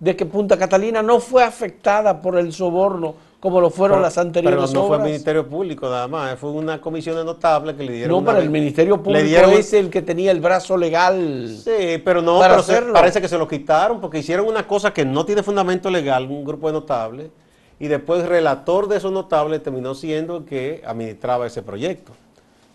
de 0.00 0.16
que 0.16 0.26
Punta 0.26 0.56
Catalina 0.56 1.02
no 1.02 1.20
fue 1.20 1.44
afectada 1.44 2.20
por 2.20 2.38
el 2.38 2.52
soborno 2.52 3.14
como 3.44 3.60
lo 3.60 3.68
fueron 3.68 4.00
las 4.00 4.16
anteriores 4.16 4.58
Pero 4.58 4.72
no 4.72 4.88
fue 4.88 4.96
el 4.96 5.02
Ministerio 5.02 5.46
Público 5.46 5.86
nada 5.86 6.08
más, 6.08 6.38
fue 6.38 6.50
una 6.50 6.80
comisión 6.80 7.14
de 7.14 7.26
notables 7.26 7.76
que 7.76 7.84
le 7.84 7.92
dieron... 7.92 8.24
No, 8.24 8.24
pero 8.24 8.38
el 8.38 8.48
Ministerio 8.48 9.02
Público 9.02 9.50
es 9.50 9.70
el 9.74 9.90
que 9.90 10.00
tenía 10.00 10.30
el 10.30 10.40
brazo 10.40 10.78
legal 10.78 11.54
Sí, 11.62 12.00
pero 12.02 12.22
no, 12.22 12.40
parece 12.40 13.20
que 13.20 13.28
se 13.28 13.36
lo 13.36 13.46
quitaron 13.46 14.00
porque 14.00 14.20
hicieron 14.20 14.46
una 14.46 14.66
cosa 14.66 14.94
que 14.94 15.04
no 15.04 15.26
tiene 15.26 15.42
fundamento 15.42 15.90
legal, 15.90 16.24
un 16.24 16.42
grupo 16.42 16.68
de 16.68 16.72
notables, 16.72 17.30
y 17.78 17.86
después 17.86 18.22
el 18.22 18.30
relator 18.30 18.88
de 18.88 18.96
esos 18.96 19.12
notables 19.12 19.62
terminó 19.62 19.94
siendo 19.94 20.38
el 20.38 20.44
que 20.46 20.82
administraba 20.86 21.46
ese 21.46 21.60
proyecto, 21.60 22.12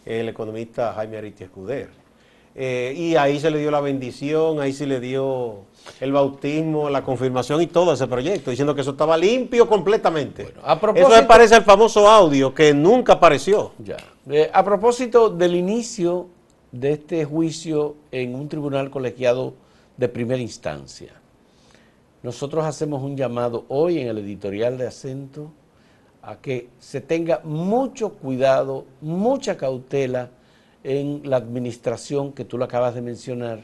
el 0.05 0.29
economista 0.29 0.93
Jaime 0.93 1.17
Ariti 1.17 1.45
Escuder. 1.45 1.89
Eh, 2.61 2.93
y 2.93 3.15
ahí 3.15 3.39
se 3.39 3.49
le 3.49 3.59
dio 3.59 3.71
la 3.71 3.79
bendición, 3.79 4.59
ahí 4.59 4.73
se 4.73 4.85
le 4.85 4.99
dio 4.99 5.59
el 6.01 6.11
bautismo, 6.11 6.89
la 6.89 7.05
confirmación 7.05 7.61
y 7.61 7.67
todo 7.67 7.93
ese 7.93 8.05
proyecto, 8.05 8.51
diciendo 8.51 8.75
que 8.75 8.81
eso 8.81 8.91
estaba 8.91 9.15
limpio 9.15 9.65
completamente. 9.65 10.43
eso 10.43 11.09
me 11.09 11.23
parece 11.23 11.55
el 11.55 11.63
famoso 11.63 12.09
audio 12.09 12.53
que 12.53 12.73
nunca 12.73 13.13
apareció. 13.13 13.71
Ya. 13.79 13.95
Eh, 14.29 14.51
a 14.53 14.61
propósito 14.65 15.29
del 15.29 15.55
inicio 15.55 16.27
de 16.73 16.91
este 16.91 17.23
juicio 17.23 17.95
en 18.11 18.35
un 18.35 18.49
tribunal 18.49 18.89
colegiado 18.89 19.53
de 19.95 20.09
primera 20.09 20.41
instancia, 20.41 21.13
nosotros 22.23 22.65
hacemos 22.65 23.01
un 23.01 23.15
llamado 23.15 23.63
hoy 23.69 23.99
en 23.99 24.09
el 24.09 24.17
editorial 24.17 24.77
de 24.77 24.85
acento 24.85 25.49
a 26.21 26.35
que 26.35 26.67
se 26.79 26.99
tenga 26.99 27.39
mucho 27.45 28.09
cuidado, 28.09 28.83
mucha 28.99 29.55
cautela 29.55 30.31
en 30.83 31.21
la 31.29 31.37
administración 31.37 32.33
que 32.33 32.45
tú 32.45 32.57
lo 32.57 32.65
acabas 32.65 32.95
de 32.95 33.01
mencionar 33.01 33.63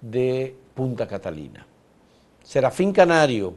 de 0.00 0.54
Punta 0.74 1.06
Catalina. 1.06 1.66
Serafín 2.42 2.92
Canario, 2.92 3.54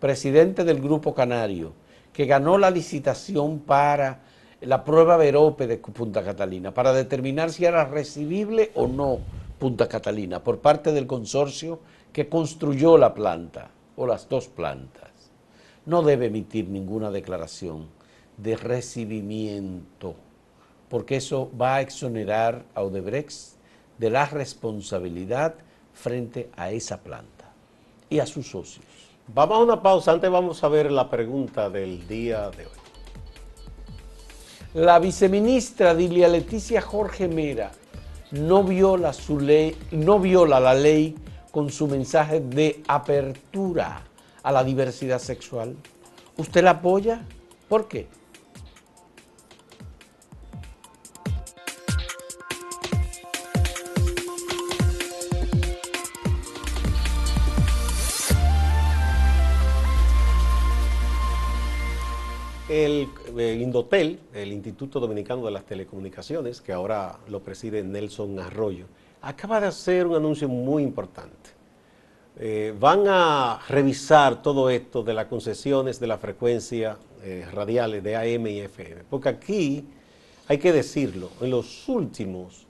presidente 0.00 0.64
del 0.64 0.80
Grupo 0.80 1.14
Canario, 1.14 1.72
que 2.12 2.26
ganó 2.26 2.58
la 2.58 2.70
licitación 2.70 3.60
para 3.60 4.20
la 4.60 4.84
prueba 4.84 5.16
Verope 5.16 5.66
de 5.66 5.78
Punta 5.78 6.22
Catalina, 6.22 6.72
para 6.72 6.92
determinar 6.92 7.50
si 7.50 7.64
era 7.64 7.84
recibible 7.84 8.70
o 8.74 8.86
no 8.86 9.18
Punta 9.58 9.88
Catalina, 9.88 10.42
por 10.42 10.60
parte 10.60 10.92
del 10.92 11.06
consorcio 11.06 11.80
que 12.12 12.28
construyó 12.28 12.98
la 12.98 13.14
planta, 13.14 13.70
o 13.96 14.06
las 14.06 14.28
dos 14.28 14.48
plantas. 14.48 15.10
No 15.86 16.02
debe 16.02 16.26
emitir 16.26 16.68
ninguna 16.68 17.10
declaración 17.10 17.88
de 18.36 18.56
recibimiento, 18.56 20.14
porque 20.92 21.16
eso 21.16 21.50
va 21.58 21.76
a 21.76 21.80
exonerar 21.80 22.66
a 22.74 22.82
Odebrecht 22.82 23.54
de 23.96 24.10
la 24.10 24.26
responsabilidad 24.26 25.54
frente 25.94 26.50
a 26.54 26.70
esa 26.70 26.98
planta 26.98 27.50
y 28.10 28.18
a 28.18 28.26
sus 28.26 28.50
socios. 28.50 28.84
Vamos 29.28 29.56
a 29.56 29.62
una 29.62 29.82
pausa, 29.82 30.12
antes 30.12 30.30
vamos 30.30 30.62
a 30.62 30.68
ver 30.68 30.92
la 30.92 31.08
pregunta 31.08 31.70
del 31.70 32.06
día 32.06 32.50
de 32.50 32.66
hoy. 32.66 32.72
La 34.74 34.98
viceministra 34.98 35.94
Dilia 35.94 36.28
Leticia 36.28 36.82
Jorge 36.82 37.26
Mera 37.26 37.70
no 38.32 38.62
viola, 38.62 39.14
su 39.14 39.40
ley, 39.40 39.74
no 39.92 40.20
viola 40.20 40.60
la 40.60 40.74
ley 40.74 41.16
con 41.50 41.70
su 41.70 41.88
mensaje 41.88 42.40
de 42.40 42.82
apertura 42.86 44.02
a 44.42 44.52
la 44.52 44.62
diversidad 44.62 45.20
sexual. 45.20 45.74
¿Usted 46.36 46.62
la 46.62 46.72
apoya? 46.72 47.22
¿Por 47.66 47.88
qué? 47.88 48.08
El, 62.72 63.06
Indotel, 63.60 64.18
el 64.32 64.50
Instituto 64.50 64.98
Dominicano 64.98 65.44
de 65.44 65.50
las 65.50 65.66
Telecomunicaciones, 65.66 66.62
que 66.62 66.72
ahora 66.72 67.18
lo 67.28 67.40
preside 67.40 67.84
Nelson 67.84 68.40
Arroyo, 68.40 68.86
acaba 69.20 69.60
de 69.60 69.66
hacer 69.66 70.06
un 70.06 70.16
anuncio 70.16 70.48
muy 70.48 70.82
importante. 70.82 71.50
Eh, 72.38 72.74
van 72.80 73.04
a 73.08 73.60
revisar 73.68 74.40
todo 74.40 74.70
esto 74.70 75.02
de 75.02 75.12
las 75.12 75.26
concesiones 75.26 76.00
de 76.00 76.06
la 76.06 76.16
frecuencia 76.16 76.96
eh, 77.22 77.46
radiales 77.52 78.02
de 78.02 78.16
AM 78.16 78.46
y 78.46 78.60
FM, 78.60 79.02
porque 79.10 79.28
aquí, 79.28 79.84
hay 80.48 80.56
que 80.56 80.72
decirlo, 80.72 81.28
en 81.42 81.50
los 81.50 81.86
últimos 81.90 82.66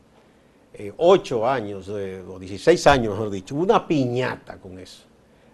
eh, 0.74 0.92
ocho 0.96 1.46
años, 1.46 1.88
o 1.88 2.40
16 2.40 2.86
años, 2.88 3.12
mejor 3.12 3.30
dicho, 3.30 3.54
hubo 3.54 3.62
una 3.62 3.86
piñata 3.86 4.56
con 4.56 4.80
eso. 4.80 5.11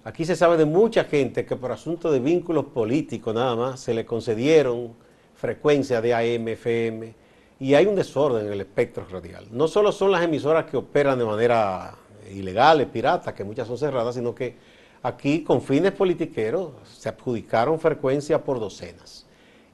Aquí 0.08 0.24
se 0.24 0.36
sabe 0.36 0.56
de 0.56 0.64
mucha 0.64 1.04
gente 1.04 1.44
que 1.44 1.54
por 1.54 1.70
asunto 1.70 2.10
de 2.10 2.18
vínculos 2.18 2.64
políticos 2.64 3.34
nada 3.34 3.54
más 3.54 3.80
se 3.80 3.92
le 3.92 4.06
concedieron 4.06 4.94
frecuencias 5.34 6.02
de 6.02 6.14
AM, 6.14 6.48
FM 6.48 7.14
y 7.60 7.74
hay 7.74 7.84
un 7.84 7.94
desorden 7.94 8.46
en 8.46 8.54
el 8.54 8.62
espectro 8.62 9.04
radial. 9.04 9.48
No 9.50 9.68
solo 9.68 9.92
son 9.92 10.10
las 10.10 10.22
emisoras 10.22 10.64
que 10.64 10.78
operan 10.78 11.18
de 11.18 11.26
manera 11.26 11.94
ilegal, 12.32 12.86
pirata, 12.86 13.34
que 13.34 13.44
muchas 13.44 13.68
son 13.68 13.76
cerradas, 13.76 14.14
sino 14.14 14.34
que 14.34 14.56
aquí 15.02 15.44
con 15.44 15.60
fines 15.60 15.92
politiqueros 15.92 16.70
se 16.90 17.10
adjudicaron 17.10 17.78
frecuencias 17.78 18.40
por 18.40 18.58
docenas. 18.60 19.26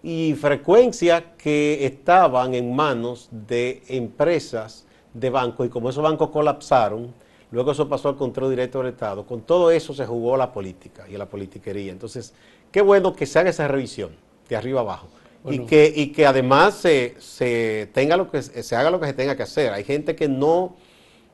Y 0.02 0.34
frecuencias 0.34 1.22
que 1.38 1.86
estaban 1.86 2.54
en 2.54 2.74
manos 2.74 3.28
de 3.30 3.84
empresas 3.86 4.84
de 5.12 5.30
bancos 5.30 5.68
y 5.68 5.70
como 5.70 5.90
esos 5.90 6.02
bancos 6.02 6.30
colapsaron, 6.30 7.14
Luego 7.50 7.72
eso 7.72 7.88
pasó 7.88 8.08
al 8.08 8.16
control 8.16 8.50
directo 8.50 8.78
del 8.78 8.88
Estado. 8.88 9.24
Con 9.26 9.42
todo 9.42 9.70
eso 9.70 9.94
se 9.94 10.06
jugó 10.06 10.36
la 10.36 10.52
política 10.52 11.06
y 11.08 11.16
la 11.16 11.26
politiquería. 11.26 11.92
Entonces, 11.92 12.34
qué 12.72 12.82
bueno 12.82 13.14
que 13.14 13.26
se 13.26 13.38
haga 13.38 13.50
esa 13.50 13.68
revisión 13.68 14.10
de 14.48 14.56
arriba 14.56 14.80
abajo. 14.80 15.08
Y, 15.46 15.60
que, 15.66 15.92
y 15.94 16.06
que 16.08 16.24
además 16.24 16.74
se, 16.74 17.90
tenga 17.92 18.16
lo 18.16 18.30
que, 18.30 18.42
se 18.42 18.76
haga 18.76 18.90
lo 18.90 18.98
que 18.98 19.06
se 19.06 19.12
tenga 19.12 19.36
que 19.36 19.42
hacer. 19.42 19.72
Hay 19.72 19.84
gente 19.84 20.16
que 20.16 20.26
no 20.26 20.74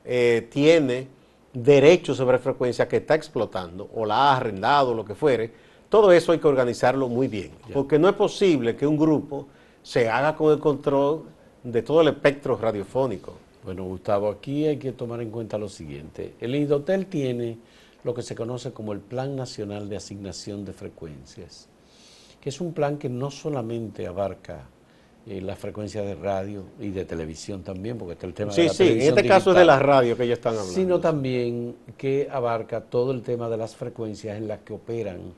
eh, 0.03 0.49
tiene 0.51 1.07
derecho 1.53 2.13
sobre 2.13 2.37
frecuencia 2.37 2.87
que 2.87 2.97
está 2.97 3.15
explotando 3.15 3.89
o 3.93 4.05
la 4.05 4.15
ha 4.15 4.37
arrendado, 4.37 4.93
lo 4.93 5.05
que 5.05 5.15
fuere. 5.15 5.51
Todo 5.89 6.11
eso 6.11 6.33
hay 6.33 6.39
que 6.39 6.47
organizarlo 6.47 7.07
muy 7.07 7.27
bien. 7.27 7.51
Porque 7.73 7.99
no 7.99 8.09
es 8.09 8.15
posible 8.15 8.75
que 8.75 8.85
un 8.85 8.97
grupo 8.97 9.47
se 9.81 10.09
haga 10.09 10.35
con 10.35 10.51
el 10.51 10.59
control 10.59 11.23
de 11.63 11.81
todo 11.81 12.01
el 12.01 12.09
espectro 12.09 12.57
radiofónico. 12.57 13.33
Bueno, 13.63 13.83
Gustavo, 13.83 14.29
aquí 14.29 14.65
hay 14.65 14.77
que 14.77 14.91
tomar 14.91 15.21
en 15.21 15.29
cuenta 15.29 15.57
lo 15.57 15.69
siguiente. 15.69 16.33
El 16.39 16.55
Indotel 16.55 17.05
tiene 17.05 17.57
lo 18.03 18.13
que 18.13 18.23
se 18.23 18.35
conoce 18.35 18.71
como 18.71 18.93
el 18.93 18.99
Plan 18.99 19.35
Nacional 19.35 19.87
de 19.87 19.97
Asignación 19.97 20.65
de 20.65 20.73
Frecuencias, 20.73 21.67
que 22.39 22.49
es 22.49 22.59
un 22.59 22.73
plan 22.73 22.97
que 22.97 23.09
no 23.09 23.29
solamente 23.29 24.07
abarca 24.07 24.67
eh, 25.27 25.39
la 25.39 25.55
frecuencia 25.55 26.01
de 26.01 26.15
radio 26.15 26.63
y 26.79 26.89
de 26.89 27.05
televisión 27.05 27.61
también, 27.61 27.99
porque 27.99 28.13
está 28.13 28.25
el 28.25 28.33
tema 28.33 28.51
de 28.51 28.63
la 28.65 28.73
sí, 28.73 28.87
en 28.87 29.01
este 29.01 29.27
caso 29.27 29.51
es 29.51 29.57
de 29.57 29.65
la 29.65 29.77
radio 29.77 30.17
que 30.17 30.27
ya 30.27 30.33
están 30.33 30.53
hablando. 30.53 30.73
Sino 30.73 30.99
también 30.99 31.75
que 31.95 32.27
abarca 32.31 32.81
todo 32.81 33.11
el 33.11 33.21
tema 33.21 33.47
de 33.47 33.57
las 33.57 33.75
frecuencias 33.75 34.35
en 34.35 34.47
las 34.47 34.61
que 34.61 34.73
operan 34.73 35.35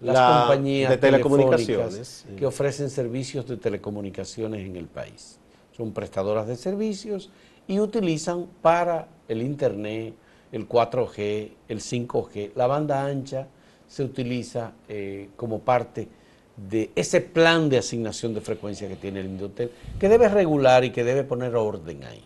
las 0.00 0.40
compañías 0.40 0.90
de 0.90 0.96
telecomunicaciones 0.96 2.24
que 2.38 2.46
ofrecen 2.46 2.88
servicios 2.88 3.46
de 3.46 3.58
telecomunicaciones 3.58 4.64
en 4.64 4.76
el 4.76 4.86
país. 4.86 5.38
Son 5.76 5.92
prestadoras 5.92 6.46
de 6.46 6.56
servicios 6.56 7.30
y 7.68 7.78
utilizan 7.78 8.46
para 8.62 9.06
el 9.28 9.42
Internet, 9.42 10.14
el 10.50 10.66
4G, 10.66 11.50
el 11.68 11.80
5G, 11.80 12.52
la 12.56 12.66
banda 12.66 13.04
ancha 13.04 13.46
se 13.86 14.02
utiliza 14.02 14.72
eh, 14.88 15.28
como 15.36 15.60
parte 15.60 16.08
de 16.56 16.90
ese 16.96 17.20
plan 17.20 17.68
de 17.68 17.78
asignación 17.78 18.34
de 18.34 18.40
frecuencia 18.40 18.88
que 18.88 18.96
tiene 18.96 19.20
el 19.20 19.26
Indotel, 19.26 19.70
que 20.00 20.08
debe 20.08 20.28
regular 20.28 20.84
y 20.84 20.90
que 20.90 21.04
debe 21.04 21.24
poner 21.24 21.54
orden 21.54 22.02
ahí. 22.04 22.24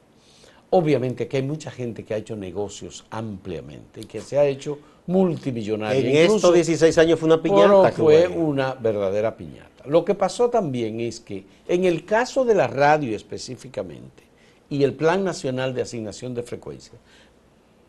Obviamente 0.70 1.28
que 1.28 1.36
hay 1.36 1.42
mucha 1.42 1.70
gente 1.70 2.04
que 2.04 2.14
ha 2.14 2.16
hecho 2.16 2.34
negocios 2.34 3.04
ampliamente 3.10 4.00
y 4.00 4.04
que 4.04 4.20
se 4.22 4.38
ha 4.38 4.46
hecho 4.46 4.78
multimillonaria. 5.06 6.00
En 6.00 6.32
estos 6.32 6.54
16 6.54 6.96
años 6.98 7.18
fue 7.18 7.26
una 7.26 7.42
piñata. 7.42 7.92
Fue 7.92 8.26
una 8.26 8.74
verdadera 8.74 9.36
piñata. 9.36 9.84
Lo 9.86 10.04
que 10.04 10.14
pasó 10.14 10.48
también 10.48 11.00
es 11.00 11.20
que 11.20 11.44
en 11.68 11.84
el 11.84 12.06
caso 12.06 12.44
de 12.44 12.54
la 12.54 12.68
radio 12.68 13.14
específicamente, 13.14 14.31
y 14.72 14.84
el 14.84 14.94
Plan 14.94 15.22
Nacional 15.22 15.74
de 15.74 15.82
Asignación 15.82 16.32
de 16.32 16.42
Frecuencia, 16.42 16.94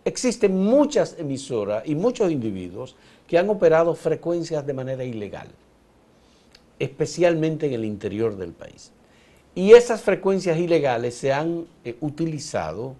existen 0.04 0.58
muchas 0.58 1.16
emisoras 1.18 1.84
y 1.86 1.96
muchos 1.96 2.30
individuos 2.30 2.98
que 3.26 3.38
han 3.38 3.50
operado 3.50 3.96
frecuencias 3.96 4.68
de 4.68 4.74
manera 4.74 5.06
ilegal, 5.06 5.48
especialmente 6.80 7.68
en 7.68 7.74
el 7.74 7.86
interior 7.86 8.36
del 8.36 8.52
país. 8.52 8.92
Y 9.56 9.72
esas 9.72 10.02
frecuencias 10.02 10.58
ilegales 10.58 11.16
se 11.16 11.32
han 11.32 11.68
eh, 11.86 11.96
utilizado 12.02 12.96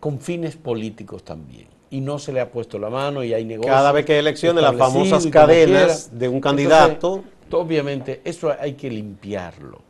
con 0.00 0.18
fines 0.18 0.56
políticos 0.56 1.22
también. 1.22 1.66
Y 1.90 2.00
no 2.00 2.18
se 2.18 2.32
le 2.32 2.40
ha 2.40 2.50
puesto 2.50 2.78
la 2.78 2.88
mano 2.88 3.22
y 3.22 3.34
hay 3.34 3.44
negocios. 3.44 3.76
Cada 3.76 3.92
vez 3.92 4.06
que 4.06 4.14
hay 4.14 4.20
elecciones, 4.20 4.62
las 4.62 4.76
famosas 4.76 5.26
cadenas 5.26 6.18
de 6.18 6.28
un 6.28 6.40
candidato. 6.40 7.24
obviamente, 7.50 8.22
eso 8.24 8.50
hay 8.58 8.72
que 8.72 8.88
limpiarlo. 8.88 9.89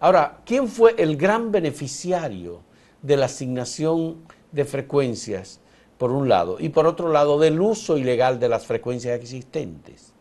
Ahora, 0.00 0.38
¿quién 0.44 0.68
fue 0.68 0.94
el 0.98 1.16
gran 1.16 1.50
beneficiario 1.50 2.60
de 3.02 3.16
la 3.16 3.26
asignación 3.26 4.16
de 4.52 4.64
frecuencias, 4.64 5.60
por 5.98 6.12
un 6.12 6.28
lado, 6.28 6.58
y 6.60 6.68
por 6.68 6.86
otro 6.86 7.12
lado, 7.12 7.38
del 7.38 7.60
uso 7.60 7.98
ilegal 7.98 8.38
de 8.38 8.48
las 8.48 8.66
frecuencias 8.66 9.18
existentes? 9.18 10.12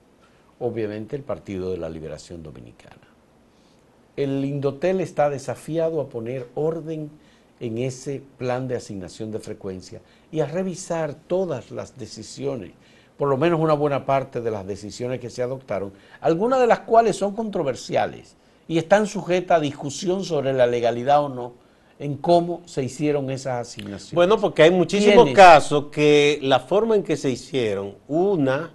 Obviamente, 0.60 1.15
el 1.15 1.24
Partido 1.24 1.72
de 1.72 1.77
la 1.77 1.89
Liberación 1.89 2.41
Dominicana 2.41 3.07
el 4.17 4.43
Indotel 4.43 5.00
está 5.00 5.29
desafiado 5.29 6.01
a 6.01 6.10
poner 6.10 6.48
orden 6.55 7.12
en 7.60 7.77
ese 7.77 8.22
plan 8.38 8.67
de 8.67 8.75
asignación 8.75 9.31
de 9.31 9.39
frecuencia 9.39 10.01
y 10.31 10.39
a 10.39 10.48
revisar 10.48 11.13
todas 11.13 11.69
las 11.69 11.98
decisiones, 11.98 12.72
por 13.15 13.29
lo 13.29 13.38
menos 13.38 13.60
una 13.60 13.74
buena 13.74 14.05
parte 14.05 14.41
de 14.41 14.51
las 14.51 14.65
decisiones 14.65 15.19
que 15.19 15.29
se 15.29 15.43
adoptaron, 15.43 15.93
algunas 16.19 16.60
de 16.60 16.67
las 16.67 16.79
cuales 16.79 17.15
son 17.15 17.36
controversiales 17.36 18.36
y 18.67 18.77
están 18.77 19.07
sujetas 19.07 19.57
a 19.57 19.62
discusión 19.62 20.24
sobre 20.24 20.53
la 20.53 20.67
legalidad 20.67 21.24
o 21.24 21.29
no 21.29 21.53
en 22.00 22.17
cómo 22.17 22.62
se 22.65 22.83
hicieron 22.83 23.29
esas 23.31 23.67
asignaciones. 23.67 24.13
Bueno, 24.13 24.38
porque 24.38 24.63
hay 24.63 24.71
muchísimos 24.71 25.31
casos 25.31 25.86
que 25.91 26.39
la 26.43 26.59
forma 26.59 26.95
en 26.95 27.03
que 27.03 27.17
se 27.17 27.29
hicieron, 27.29 27.95
una 28.07 28.71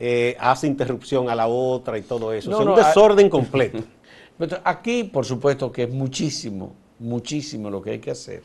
eh, 0.00 0.36
hace 0.40 0.66
interrupción 0.66 1.30
a 1.30 1.34
la 1.34 1.46
otra 1.46 1.96
y 1.98 2.02
todo 2.02 2.32
eso. 2.32 2.50
es 2.50 2.66
un 2.66 2.74
desorden 2.74 3.28
completo. 3.28 3.78
Aquí, 4.64 5.04
por 5.04 5.24
supuesto, 5.24 5.70
que 5.70 5.84
es 5.84 5.90
muchísimo, 5.90 6.74
muchísimo 6.98 7.70
lo 7.70 7.80
que 7.80 7.90
hay 7.92 7.98
que 8.00 8.10
hacer. 8.10 8.42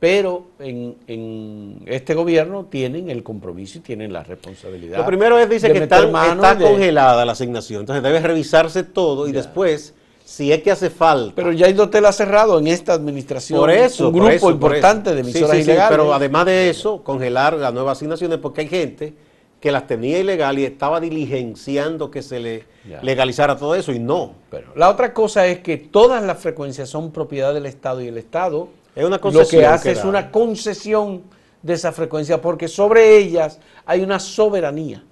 Pero 0.00 0.48
en, 0.58 1.82
este 1.86 2.14
gobierno 2.14 2.64
tienen 2.64 3.10
el 3.10 3.22
compromiso 3.22 3.78
y 3.78 3.80
tienen 3.82 4.12
la 4.12 4.24
responsabilidad. 4.24 4.98
Lo 4.98 5.06
primero 5.06 5.38
es, 5.38 5.48
dice 5.48 5.70
que 5.70 5.78
está, 5.78 6.10
congelada 6.58 7.24
la 7.26 7.32
asignación, 7.32 7.80
entonces 7.80 8.02
debe 8.02 8.18
revisarse 8.20 8.82
todo 8.82 9.28
y 9.28 9.32
después, 9.32 9.94
si 10.30 10.52
es 10.52 10.62
que 10.62 10.70
hace 10.70 10.90
falta. 10.90 11.32
Pero 11.34 11.50
ya 11.50 11.68
Indotel 11.68 12.06
ha 12.06 12.12
cerrado 12.12 12.56
en 12.60 12.68
esta 12.68 12.92
administración 12.92 13.58
por 13.58 13.68
eso, 13.68 14.10
un 14.10 14.14
grupo 14.14 14.52
importante 14.52 15.12
de 15.12 15.22
emisoras 15.22 15.58
ilegales. 15.58 15.90
pero 15.90 16.14
además 16.14 16.46
de 16.46 16.70
eso, 16.70 17.02
congelar 17.02 17.54
las 17.54 17.74
nuevas 17.74 17.98
asignaciones 17.98 18.38
porque 18.38 18.60
hay 18.60 18.68
gente 18.68 19.12
que 19.60 19.72
las 19.72 19.88
tenía 19.88 20.20
ilegal 20.20 20.56
y 20.60 20.64
estaba 20.64 21.00
diligenciando 21.00 22.12
que 22.12 22.22
se 22.22 22.38
le 22.38 22.64
legalizara 23.02 23.56
todo 23.56 23.74
eso 23.74 23.90
y 23.90 23.98
no. 23.98 24.34
Pero 24.52 24.68
la 24.76 24.88
otra 24.88 25.12
cosa 25.12 25.48
es 25.48 25.58
que 25.58 25.78
todas 25.78 26.22
las 26.22 26.38
frecuencias 26.38 26.88
son 26.88 27.10
propiedad 27.10 27.52
del 27.52 27.66
Estado 27.66 28.00
y 28.00 28.06
el 28.06 28.16
Estado 28.16 28.68
es 28.94 29.04
una 29.04 29.16
lo 29.18 29.48
que 29.48 29.66
hace 29.66 29.90
es 29.90 30.04
una 30.04 30.30
concesión 30.30 31.22
de 31.60 31.74
esa 31.74 31.90
frecuencia 31.90 32.40
porque 32.40 32.68
sobre 32.68 33.16
ellas 33.16 33.58
hay 33.84 34.00
una 34.02 34.20
soberanía 34.20 35.02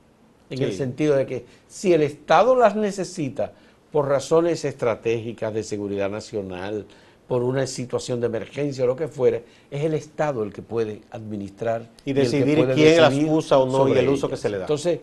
en 0.48 0.62
el 0.62 0.72
sentido 0.72 1.16
de 1.16 1.26
que 1.26 1.44
si 1.66 1.92
el 1.92 2.02
Estado 2.02 2.54
las 2.54 2.76
necesita 2.76 3.52
por 3.92 4.08
razones 4.08 4.64
estratégicas 4.64 5.52
de 5.54 5.62
seguridad 5.62 6.10
nacional, 6.10 6.86
por 7.26 7.42
una 7.42 7.66
situación 7.66 8.20
de 8.20 8.26
emergencia 8.26 8.84
o 8.84 8.86
lo 8.86 8.96
que 8.96 9.08
fuere, 9.08 9.44
es 9.70 9.84
el 9.84 9.94
Estado 9.94 10.42
el 10.42 10.52
que 10.52 10.62
puede 10.62 11.02
administrar 11.10 11.88
y 12.04 12.14
decidir 12.14 12.66
quién 12.74 13.00
las 13.00 13.14
usa 13.14 13.58
o 13.58 13.66
no 13.66 13.88
y 13.88 13.98
el 13.98 14.08
uso 14.08 14.28
que 14.28 14.36
se 14.36 14.48
le 14.48 14.56
da. 14.56 14.64
Entonces, 14.64 15.00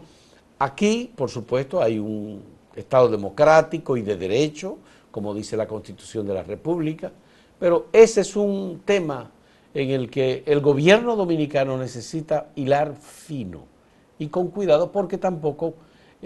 aquí, 0.57 1.11
por 1.15 1.29
supuesto, 1.29 1.81
hay 1.81 1.99
un 1.99 2.41
Estado 2.75 3.09
democrático 3.09 3.95
y 3.95 4.01
de 4.01 4.17
derecho, 4.17 4.77
como 5.11 5.33
dice 5.33 5.55
la 5.55 5.67
Constitución 5.67 6.27
de 6.27 6.33
la 6.33 6.43
República, 6.43 7.11
pero 7.59 7.87
ese 7.93 8.21
es 8.21 8.35
un 8.35 8.81
tema 8.83 9.31
en 9.73 9.91
el 9.91 10.09
que 10.09 10.43
el 10.45 10.61
gobierno 10.61 11.15
dominicano 11.15 11.77
necesita 11.77 12.49
hilar 12.55 12.95
fino 12.95 13.65
y 14.17 14.27
con 14.27 14.47
cuidado 14.47 14.91
porque 14.91 15.17
tampoco 15.17 15.75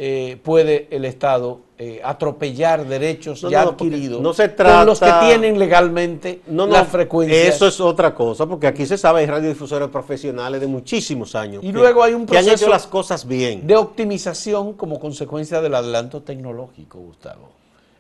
eh, 0.02 0.40
puede 0.42 0.88
el 0.92 1.04
Estado 1.04 1.60
eh, 1.78 2.00
atropellar 2.02 2.88
derechos 2.88 3.42
ya 3.42 3.64
adquiridos 3.64 4.22
no 4.22 4.34
se 4.34 4.48
trata, 4.48 4.78
con 4.78 4.86
los 4.86 5.00
que 5.02 5.12
tienen 5.20 5.60
legalmente 5.60 6.40
no, 6.48 6.66
no, 6.68 6.78
Eso 7.24 7.68
es 7.68 7.82
otra 7.82 8.16
cosa, 8.16 8.46
porque 8.46 8.66
aquí 8.68 8.86
se 8.86 8.98
sabe, 8.98 9.20
hay 9.20 9.26
radiodifusores 9.26 9.90
profesionales 9.90 10.62
de 10.62 10.68
muchísimos 10.68 11.36
años. 11.36 11.62
Y 11.66 11.74
luego 11.74 12.02
hay 12.02 12.14
un 12.14 12.26
proceso 12.26 12.46
que 12.46 12.50
han 12.50 12.56
hecho 12.56 12.70
las 12.70 12.88
cosas 12.88 13.28
bien. 13.28 13.68
de 13.68 13.76
optimización 13.76 14.72
como 14.72 15.02
consecuencia 15.02 15.60
del 15.60 15.76
adelanto 15.76 16.24
tecnológico, 16.24 17.00
Gustavo. 17.00 17.50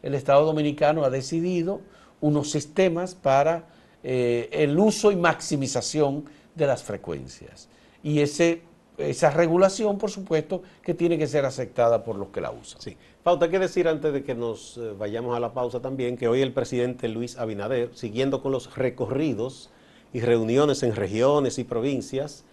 El 0.01 0.15
Estado 0.15 0.45
Dominicano 0.45 1.03
ha 1.03 1.09
decidido 1.09 1.81
unos 2.21 2.49
sistemas 2.49 3.13
para 3.13 3.65
eh, 4.03 4.47
el 4.53 4.79
uso 4.79 5.11
y 5.11 5.17
maximización 5.17 6.23
de 6.55 6.65
las 6.65 6.81
frecuencias. 6.81 7.67
Y 8.03 8.21
ese 8.21 8.61
esa 8.99 9.29
regulación, 9.29 9.97
por 9.97 10.11
supuesto, 10.11 10.61
que 10.83 10.93
tiene 10.93 11.17
que 11.17 11.27
ser 11.27 11.45
aceptada 11.45 12.03
por 12.03 12.15
los 12.15 12.29
que 12.29 12.41
la 12.41 12.51
usan. 12.51 12.81
Sí. 12.81 12.97
Pauta, 13.23 13.45
hay 13.45 13.51
que 13.51 13.59
decir 13.59 13.87
antes 13.87 14.13
de 14.13 14.23
que 14.23 14.35
nos 14.35 14.77
eh, 14.77 14.93
vayamos 14.97 15.35
a 15.35 15.39
la 15.39 15.53
pausa 15.53 15.81
también 15.81 16.17
que 16.17 16.27
hoy 16.27 16.41
el 16.41 16.53
presidente 16.53 17.07
Luis 17.07 17.37
Abinader, 17.37 17.91
siguiendo 17.93 18.41
con 18.41 18.51
los 18.51 18.75
recorridos 18.75 19.69
y 20.13 20.21
reuniones 20.21 20.83
en 20.83 20.95
regiones 20.95 21.59
y 21.59 21.63
provincias, 21.63 22.43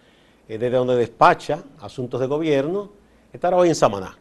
eh, 0.47 0.57
desde 0.57 0.77
donde 0.77 0.95
despacha 0.95 1.63
asuntos 1.79 2.19
de 2.19 2.27
gobierno, 2.27 2.91
estará 3.33 3.57
hoy 3.57 3.69
en 3.69 3.75
Samaná. 3.75 4.17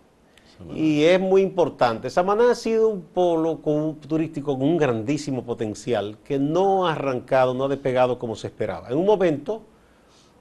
Y 0.75 1.05
es 1.05 1.21
muy 1.21 1.43
importante. 1.43 2.09
Samaná 2.09 2.53
ha 2.53 2.55
sido 2.55 2.89
un 2.89 3.03
polo 3.03 3.61
turístico 4.09 4.59
con 4.59 4.67
un 4.67 4.79
grandísimo 4.79 5.45
potencial 5.45 6.17
que 6.25 6.39
no 6.39 6.87
ha 6.87 6.93
arrancado, 6.93 7.53
no 7.53 7.65
ha 7.65 7.69
despegado 7.69 8.19
como 8.19 8.37
se 8.37 8.47
esperaba. 8.47 8.89
En 8.89 8.97
un 8.97 9.05
momento 9.05 9.61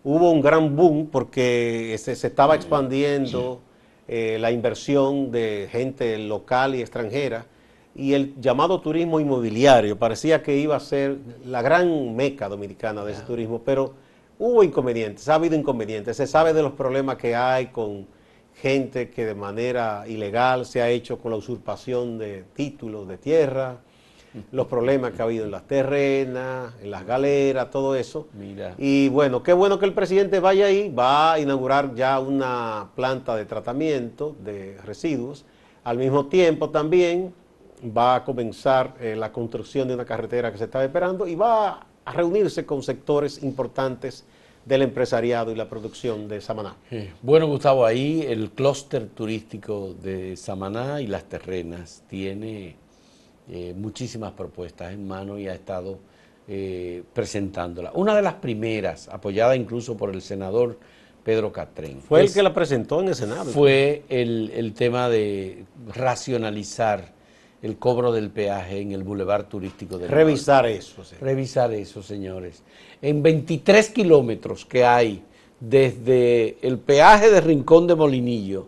hubo 0.06 0.30
un 0.30 0.40
gran 0.40 0.76
boom 0.76 1.08
porque 1.12 1.96
se, 1.98 2.12
estaba 2.12 2.56
expandiendo 2.56 3.60
eh, 4.08 4.38
la 4.40 4.52
inversión 4.52 5.32
de 5.32 5.68
gente 5.72 6.18
local 6.20 6.76
y 6.76 6.82
extranjera 6.82 7.48
y 7.96 8.14
el 8.14 8.40
llamado 8.40 8.80
turismo 8.82 9.20
inmobiliario 9.20 9.98
parecía 9.98 10.44
que 10.44 10.58
iba 10.58 10.76
a 10.76 10.80
ser 10.80 11.18
la 11.44 11.64
gran 11.64 12.16
meca 12.16 12.48
dominicana 12.48 13.04
de 13.04 13.14
ese 13.14 13.24
turismo, 13.24 13.64
pero 13.66 13.94
hubo 14.38 14.64
inconvenientes, 14.64 15.28
ha 15.28 15.36
habido 15.36 15.56
inconvenientes, 15.56 16.18
se 16.18 16.28
sabe 16.28 16.54
de 16.54 16.62
los 16.62 16.74
problemas 16.74 17.16
que 17.16 17.36
hay 17.36 17.68
con 17.68 18.06
gente 18.54 19.10
que 19.10 19.26
de 19.26 19.34
manera 19.34 20.04
ilegal 20.08 20.68
se 20.68 20.84
ha 20.84 20.90
hecho 20.90 21.18
con 21.18 21.32
la 21.32 21.38
usurpación 21.38 22.20
de 22.20 22.44
títulos 22.54 23.08
de 23.08 23.18
tierra, 23.18 23.80
los 24.52 24.68
problemas 24.68 25.12
que 25.12 25.22
ha 25.22 25.26
habido 25.26 25.46
en 25.46 25.52
las 25.52 25.68
terrenas, 25.68 26.74
en 26.82 26.92
las 26.92 27.06
galeras, 27.06 27.70
todo 27.72 27.96
eso. 27.96 28.28
Mira. 28.34 28.76
Y 28.78 29.10
bueno, 29.10 29.44
qué 29.44 29.54
bueno 29.54 29.80
que 29.80 29.86
el 29.86 29.94
presidente 29.94 30.40
vaya 30.40 30.66
ahí, 30.66 30.90
va 30.90 31.34
a 31.34 31.40
inaugurar 31.40 31.96
ya 31.96 32.20
una 32.20 32.90
planta 32.96 33.36
de 33.36 33.46
tratamiento 33.46 34.36
de 34.44 34.78
residuos. 34.84 35.46
Al 35.84 35.98
mismo 35.98 36.28
tiempo 36.28 36.70
también 36.70 37.34
va 37.96 38.16
a 38.16 38.24
comenzar 38.24 38.96
eh, 39.00 39.16
la 39.16 39.32
construcción 39.32 39.88
de 39.88 39.94
una 39.94 40.06
carretera 40.06 40.52
que 40.52 40.58
se 40.58 40.66
estaba 40.66 40.84
esperando 40.84 41.28
y 41.28 41.36
va 41.36 41.86
a 42.06 42.14
reunirse 42.14 42.66
con 42.66 42.84
sectores 42.84 43.44
importantes 43.44 44.26
del 44.66 44.82
empresariado 44.82 45.52
y 45.52 45.56
la 45.56 45.70
producción 45.70 46.28
de 46.28 46.42
Samaná. 46.42 46.76
Bueno, 47.22 47.48
Gustavo, 47.48 47.86
ahí 47.86 48.26
el 48.28 48.50
clúster 48.50 49.08
turístico 49.10 49.94
de 50.02 50.36
Samaná 50.36 51.02
y 51.02 51.08
las 51.08 51.26
terrenas 51.26 52.04
tiene 52.10 52.76
eh, 53.50 53.74
muchísimas 53.76 54.32
propuestas 54.34 54.94
en 54.94 55.08
mano 55.08 55.38
y 55.38 55.48
ha 55.48 55.54
estado 55.54 56.00
eh, 56.48 57.04
presentándola. 57.14 57.92
Una 57.94 58.16
de 58.16 58.22
las 58.22 58.36
primeras, 58.36 59.08
apoyada 59.10 59.56
incluso 59.56 59.98
por 59.98 60.14
el 60.14 60.22
senador 60.22 60.78
Pedro 61.24 61.52
Catrén. 61.52 62.00
Fue 62.02 62.22
el 62.22 62.32
que 62.32 62.44
la 62.44 62.54
presentó 62.54 63.02
en 63.02 63.08
el 63.08 63.16
Senado. 63.16 63.46
Fue 63.46 64.04
el, 64.10 64.74
tema 64.78 65.10
de 65.10 65.66
racionalizar 65.88 67.14
el 67.64 67.78
cobro 67.78 68.12
del 68.12 68.30
peaje 68.30 68.80
en 68.80 68.92
el 68.92 69.04
Boulevard 69.04 69.46
Turístico 69.46 69.98
del 69.98 70.10
Revisar 70.10 70.68
eso. 70.68 71.02
Revisar 71.20 71.74
eso, 71.74 72.04
señores. 72.04 72.62
En 73.02 73.24
23 73.24 73.90
kilómetros 73.90 74.66
que 74.66 74.86
hay 74.86 75.24
desde 75.60 76.58
el 76.62 76.78
peaje 76.78 77.32
de 77.32 77.42
Rincón 77.42 77.88
de 77.88 77.96
Molinillo 77.96 78.68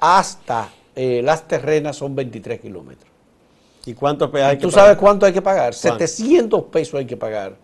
hasta 0.00 0.70
eh, 0.96 1.20
las 1.22 1.46
terrenas 1.46 1.96
son 1.96 2.14
23 2.14 2.60
kilómetros. 2.60 3.10
¿Y 3.88 3.94
cuánto 3.94 4.30
hay 4.34 4.58
¿Tú 4.58 4.70
sabes 4.70 4.98
cuánto 4.98 5.24
hay 5.24 5.32
que 5.32 5.40
pagar? 5.40 5.72
700 5.72 6.64
pesos 6.64 6.96
hay 6.96 7.06
que 7.06 7.16
pagar 7.16 7.56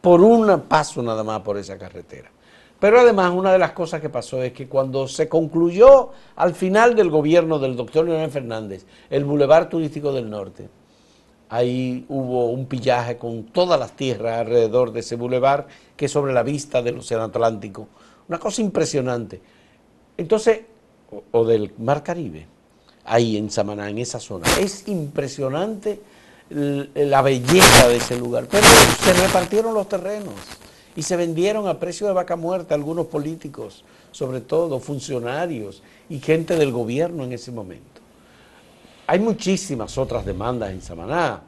por 0.00 0.20
un 0.20 0.62
paso 0.62 1.00
nada 1.04 1.22
más 1.22 1.40
por 1.42 1.56
esa 1.56 1.78
carretera. 1.78 2.32
Pero 2.80 2.98
además 2.98 3.32
una 3.32 3.52
de 3.52 3.60
las 3.60 3.70
cosas 3.72 4.00
que 4.00 4.08
pasó 4.08 4.42
es 4.42 4.52
que 4.52 4.66
cuando 4.66 5.06
se 5.06 5.28
concluyó 5.28 6.10
al 6.34 6.54
final 6.54 6.96
del 6.96 7.10
gobierno 7.10 7.60
del 7.60 7.76
doctor 7.76 8.06
Leonel 8.06 8.28
Fernández 8.28 8.86
el 9.08 9.24
Boulevard 9.24 9.68
Turístico 9.68 10.10
del 10.12 10.28
Norte, 10.28 10.68
ahí 11.48 12.04
hubo 12.08 12.50
un 12.50 12.66
pillaje 12.66 13.16
con 13.16 13.44
todas 13.44 13.78
las 13.78 13.92
tierras 13.92 14.40
alrededor 14.40 14.90
de 14.90 14.98
ese 15.00 15.14
boulevard 15.14 15.66
que 15.96 16.06
es 16.06 16.10
sobre 16.10 16.32
la 16.32 16.42
vista 16.42 16.82
del 16.82 16.98
Océano 16.98 17.22
Atlántico. 17.22 17.86
Una 18.26 18.40
cosa 18.40 18.62
impresionante. 18.62 19.40
Entonces, 20.16 20.62
o 21.30 21.44
del 21.44 21.72
Mar 21.78 22.02
Caribe 22.02 22.57
ahí 23.08 23.36
en 23.36 23.50
Samaná, 23.50 23.90
en 23.90 23.98
esa 23.98 24.20
zona. 24.20 24.46
Es 24.60 24.86
impresionante 24.88 26.00
la 26.50 27.22
belleza 27.22 27.88
de 27.88 27.96
ese 27.96 28.16
lugar. 28.18 28.46
Pero 28.50 28.66
se 29.02 29.12
repartieron 29.12 29.74
los 29.74 29.88
terrenos 29.88 30.34
y 30.96 31.02
se 31.02 31.16
vendieron 31.16 31.68
a 31.68 31.78
precio 31.78 32.06
de 32.06 32.12
vaca 32.12 32.36
muerta 32.36 32.74
algunos 32.74 33.06
políticos, 33.06 33.84
sobre 34.10 34.40
todo 34.40 34.80
funcionarios 34.80 35.82
y 36.08 36.18
gente 36.18 36.56
del 36.56 36.72
gobierno 36.72 37.24
en 37.24 37.32
ese 37.32 37.52
momento. 37.52 38.00
Hay 39.06 39.18
muchísimas 39.18 39.96
otras 39.96 40.24
demandas 40.24 40.70
en 40.70 40.82
Samaná. 40.82 41.42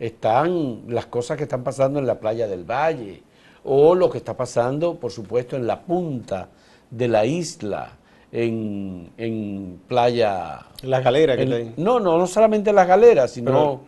Están 0.00 0.82
las 0.88 1.06
cosas 1.06 1.36
que 1.36 1.44
están 1.44 1.62
pasando 1.62 1.98
en 1.98 2.06
la 2.06 2.18
playa 2.18 2.48
del 2.48 2.64
Valle 2.64 3.22
o 3.62 3.94
lo 3.94 4.10
que 4.10 4.18
está 4.18 4.36
pasando, 4.36 4.96
por 4.96 5.12
supuesto, 5.12 5.56
en 5.56 5.66
la 5.66 5.80
punta 5.80 6.48
de 6.90 7.08
la 7.08 7.24
isla, 7.24 7.92
en, 8.34 9.12
en 9.16 9.80
playa... 9.86 10.66
La 10.82 11.00
galera 11.00 11.36
que 11.36 11.42
en, 11.42 11.74
No, 11.76 12.00
no, 12.00 12.18
no 12.18 12.26
solamente 12.26 12.72
las 12.72 12.86
galeras, 12.86 13.30
sino 13.30 13.82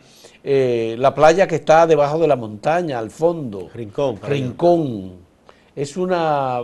eh, 0.44 0.94
la 0.98 1.12
playa 1.12 1.48
que 1.48 1.56
está 1.56 1.86
debajo 1.86 2.18
de 2.18 2.28
la 2.28 2.36
montaña, 2.36 3.00
al 3.00 3.10
fondo. 3.10 3.68
Rincón. 3.74 4.18
Rincón. 4.22 5.26
Es 5.74 5.98
una, 5.98 6.60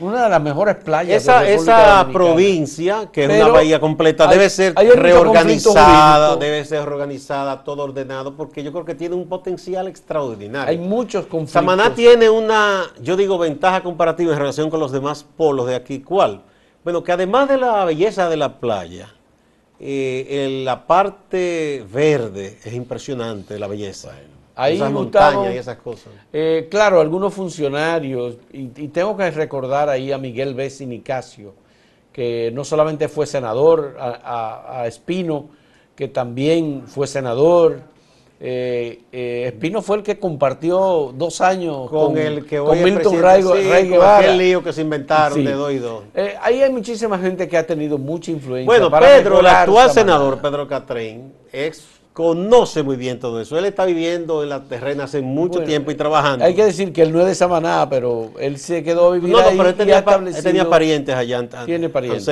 una 0.00 0.24
de 0.24 0.30
las 0.30 0.42
mejores 0.42 0.76
playas 0.76 1.22
esa, 1.22 1.42
de 1.42 1.54
Esa 1.54 2.08
provincia, 2.12 3.08
que 3.12 3.26
es 3.26 3.30
una 3.30 3.52
bahía 3.52 3.78
completa, 3.78 4.26
debe 4.26 4.50
ser 4.50 4.74
reorganizada, 4.74 6.34
debe 6.34 6.64
ser 6.64 6.84
reorganizada, 6.84 7.62
todo 7.62 7.84
ordenado, 7.84 8.34
porque 8.34 8.64
yo 8.64 8.72
creo 8.72 8.84
que 8.84 8.96
tiene 8.96 9.14
un 9.14 9.28
potencial 9.28 9.86
extraordinario. 9.86 10.70
Hay 10.70 10.78
muchos 10.78 11.26
conflictos. 11.26 11.52
Samaná 11.52 11.94
tiene 11.94 12.28
una, 12.28 12.82
yo 13.00 13.16
digo, 13.16 13.38
ventaja 13.38 13.82
comparativa 13.82 14.32
en 14.32 14.38
relación 14.40 14.70
con 14.70 14.80
los 14.80 14.90
demás 14.90 15.24
polos 15.36 15.68
de 15.68 15.76
aquí. 15.76 16.00
¿Cuál? 16.00 16.42
Bueno, 16.88 17.04
que 17.04 17.12
además 17.12 17.50
de 17.50 17.58
la 17.58 17.84
belleza 17.84 18.30
de 18.30 18.38
la 18.38 18.58
playa, 18.60 19.12
eh, 19.78 20.62
la 20.64 20.86
parte 20.86 21.84
verde 21.92 22.56
es 22.64 22.72
impresionante, 22.72 23.58
la 23.58 23.66
belleza. 23.66 24.16
ahí 24.56 24.76
esas 24.76 24.90
montañas 24.90 25.54
y 25.54 25.58
esas 25.58 25.76
cosas. 25.76 26.14
Eh, 26.32 26.66
claro, 26.70 27.02
algunos 27.02 27.34
funcionarios, 27.34 28.38
y, 28.54 28.68
tengo 28.88 29.14
que 29.18 29.30
recordar 29.30 29.90
ahí 29.90 30.12
a 30.12 30.16
Miguel 30.16 30.54
Bessi 30.54 30.86
Nicasio, 30.86 31.52
que 32.10 32.50
no 32.54 32.64
solamente 32.64 33.08
fue 33.08 33.26
senador, 33.26 33.94
a 34.00 34.84
Espino, 34.86 35.50
que 35.94 36.08
también 36.08 36.84
fue 36.86 37.06
senador, 37.06 37.82
eh, 38.40 39.00
eh, 39.10 39.44
Espino 39.48 39.82
fue 39.82 39.96
el 39.96 40.02
que 40.04 40.16
compartió 40.18 41.12
dos 41.12 41.40
años 41.40 41.90
con, 41.90 42.16
el 42.16 42.46
que 42.46 42.58
con 42.58 42.80
Milton 42.80 43.20
Ray, 43.20 43.42
aquel 44.00 44.38
lío 44.38 44.62
que 44.62 44.72
se 44.72 44.82
inventaron 44.82 45.44
de 45.44 45.52
dos 45.52 45.72
y 45.72 45.78
dos. 45.78 46.04
Eh, 46.14 46.36
ahí 46.40 46.62
hay 46.62 46.70
muchísima 46.70 47.18
gente 47.18 47.48
que 47.48 47.56
ha 47.56 47.66
tenido 47.66 47.98
mucha 47.98 48.30
influencia. 48.30 48.66
Bueno, 48.66 48.90
Pedro, 48.90 49.40
el 49.40 49.46
actual 49.46 49.90
senador, 49.90 50.40
Pedro 50.40 50.68
Catrín, 50.68 51.32
conoce 52.12 52.84
muy 52.84 52.94
bien 52.94 53.18
todo 53.18 53.40
eso. 53.40 53.58
Él 53.58 53.64
está 53.64 53.84
viviendo 53.84 54.44
en 54.44 54.50
la 54.50 54.62
terrena 54.62 55.04
hace 55.04 55.20
mucho 55.20 55.64
tiempo 55.64 55.90
y 55.90 55.96
trabajando. 55.96 56.44
Hay 56.44 56.54
que 56.54 56.64
decir 56.64 56.92
que 56.92 57.02
él 57.02 57.12
no 57.12 57.20
es 57.20 57.26
de 57.26 57.34
Samaná, 57.34 57.88
pero 57.90 58.30
él 58.38 58.58
se 58.58 58.84
quedó 58.84 59.10
vivir 59.10 59.30
no, 59.30 59.40
no, 59.40 59.50
pero 59.56 59.68
él 59.68 59.74
tenía, 59.74 59.98
él 59.98 60.42
tenía 60.44 60.70
parientes 60.70 61.12
allá. 61.12 61.48
Tiene 61.66 61.88
parientes. 61.88 62.24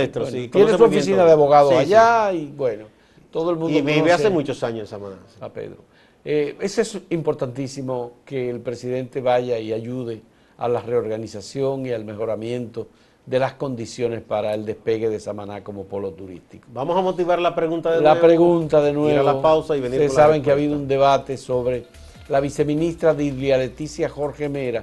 tiene 0.53 0.77
su 0.77 0.85
oficina 0.85 1.25
de 1.25 1.33
abogados 1.33 1.73
allá 1.73 2.33
y 2.33 2.47
bueno, 2.47 2.85
todo 3.33 3.51
el 3.51 3.57
mundo 3.57 3.77
Y 3.77 3.83
vive 3.83 4.13
hace 4.13 4.31
muchos 4.31 4.63
años 4.63 4.83
en 4.83 4.87
Samaná. 4.87 5.17
A 5.41 5.49
Pedro. 5.49 5.96
Eh, 6.29 6.57
eso 6.59 6.81
es 6.81 6.99
importantísimo 7.11 8.15
que 8.25 8.51
el 8.51 8.59
presidente 8.59 9.21
vaya 9.21 9.61
y 9.61 9.73
ayude 9.73 10.23
a 10.59 10.67
la 10.67 10.81
reorganización 10.81 11.87
y 11.87 11.93
al 11.93 12.05
mejoramiento 12.05 12.89
de 13.25 13.39
las 13.39 13.53
condiciones 13.53 14.23
para 14.23 14.53
el 14.53 14.65
despegue 14.65 15.09
de 15.09 15.21
Samaná 15.21 15.63
como 15.63 15.85
polo 15.85 16.11
turístico. 16.15 16.67
Vamos 16.73 16.99
a 16.99 17.01
motivar 17.01 17.39
la 17.39 17.55
pregunta 17.55 17.93
de 17.93 18.01
nuevo. 18.01 18.13
La 18.13 18.21
pregunta 18.21 18.83
de 18.83 18.93
nuevo. 18.93 19.11
Ir 19.11 19.19
a 19.21 19.23
la 19.23 19.41
pausa 19.41 19.77
y 19.77 19.81
venir 19.81 20.01
Ustedes 20.01 20.15
saben 20.15 20.43
que 20.43 20.51
ha 20.51 20.55
habido 20.55 20.75
un 20.75 20.89
debate 20.89 21.37
sobre 21.37 21.85
la 22.29 22.41
viceministra 22.41 23.15
Dilia 23.15 23.57
Leticia 23.57 24.09
Jorge 24.09 24.49
Mera. 24.49 24.83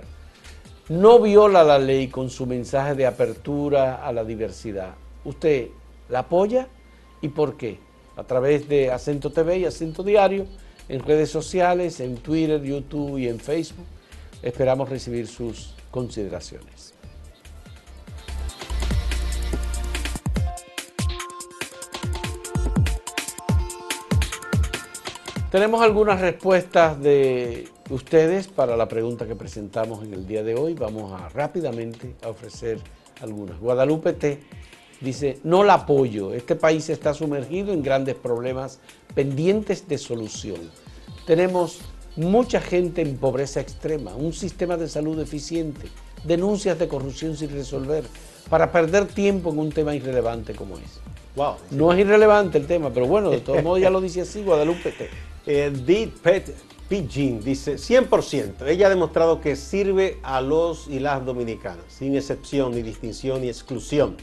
No 0.87 1.19
viola 1.19 1.61
la 1.65 1.77
ley 1.77 2.07
con 2.07 2.29
su 2.29 2.45
mensaje 2.45 2.95
de 2.95 3.05
apertura 3.05 4.05
a 4.07 4.13
la 4.13 4.23
diversidad. 4.23 4.93
¿Usted 5.25 5.67
la 6.07 6.19
apoya? 6.19 6.69
¿Y 7.19 7.27
por 7.27 7.57
qué? 7.57 7.79
A 8.15 8.23
través 8.23 8.69
de 8.69 8.91
Acento 8.91 9.29
TV 9.29 9.57
y 9.57 9.65
Acento 9.65 10.03
Diario 10.03 10.45
en 10.93 10.99
redes 10.99 11.31
sociales, 11.31 11.99
en 11.99 12.17
Twitter, 12.17 12.61
YouTube 12.61 13.17
y 13.17 13.27
en 13.27 13.39
Facebook. 13.39 13.87
Esperamos 14.43 14.89
recibir 14.89 15.25
sus 15.25 15.73
consideraciones. 15.89 16.93
Tenemos 25.49 25.81
algunas 25.81 26.21
respuestas 26.21 27.01
de 27.01 27.67
ustedes 27.89 28.47
para 28.47 28.77
la 28.77 28.87
pregunta 28.87 29.25
que 29.25 29.35
presentamos 29.35 30.03
en 30.03 30.13
el 30.13 30.27
día 30.27 30.43
de 30.43 30.53
hoy. 30.53 30.75
Vamos 30.75 31.19
a 31.19 31.27
rápidamente 31.29 32.13
a 32.21 32.29
ofrecer 32.29 32.77
algunas. 33.19 33.59
Guadalupe 33.59 34.13
T 34.13 34.39
dice, 35.03 35.39
no 35.43 35.63
la 35.63 35.75
apoyo, 35.75 36.33
este 36.33 36.55
país 36.55 36.89
está 36.89 37.13
sumergido 37.13 37.73
en 37.73 37.83
grandes 37.83 38.15
problemas 38.15 38.79
pendientes 39.13 39.87
de 39.87 39.97
solución. 39.97 40.57
Tenemos 41.27 41.81
mucha 42.15 42.61
gente 42.61 43.01
en 43.01 43.17
pobreza 43.17 43.59
extrema, 43.59 44.15
un 44.15 44.33
sistema 44.33 44.77
de 44.77 44.87
salud 44.87 45.17
deficiente, 45.17 45.87
denuncias 46.23 46.79
de 46.79 46.87
corrupción 46.87 47.35
sin 47.35 47.51
resolver, 47.51 48.03
para 48.49 48.71
perder 48.71 49.07
tiempo 49.07 49.51
en 49.51 49.59
un 49.59 49.71
tema 49.71 49.95
irrelevante 49.95 50.53
como 50.53 50.77
ese. 50.77 50.99
Wow. 51.35 51.55
No 51.71 51.91
es 51.91 51.99
irrelevante 51.99 52.57
el 52.57 52.67
tema, 52.67 52.91
pero 52.93 53.07
bueno, 53.07 53.29
de 53.29 53.39
todos 53.39 53.63
modos 53.63 53.79
ya 53.79 53.89
lo 53.89 54.01
dice 54.01 54.21
así 54.21 54.43
Guadalupe. 54.43 54.93
Eh, 55.45 56.09
Pet 56.23 56.55
Pidgin 56.87 57.43
dice 57.43 57.75
100%. 57.75 58.65
Ella 58.65 58.87
ha 58.87 58.89
demostrado 58.89 59.41
que 59.41 59.57
sirve 59.57 60.19
a 60.23 60.39
los 60.39 60.87
y 60.87 60.99
las 60.99 61.25
dominicanas, 61.25 61.83
sin 61.89 62.15
excepción, 62.15 62.73
ni 62.73 62.81
distinción, 62.81 63.41
ni 63.41 63.49
exclusión. 63.49 64.15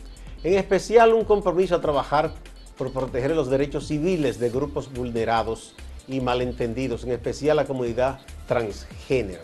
En 0.43 0.55
especial 0.55 1.13
un 1.13 1.25
compromiso 1.25 1.75
a 1.75 1.81
trabajar 1.81 2.33
por 2.79 2.93
proteger 2.93 3.33
los 3.33 3.51
derechos 3.51 3.89
civiles 3.89 4.39
de 4.39 4.49
grupos 4.49 4.91
vulnerados 4.91 5.75
y 6.09 6.21
malentendidos, 6.21 7.05
en 7.05 7.13
especial 7.13 7.59
la 7.59 7.67
comunidad 7.67 8.21
transgénero. 8.49 9.43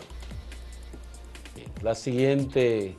La 1.83 1.93
siguiente 1.93 2.95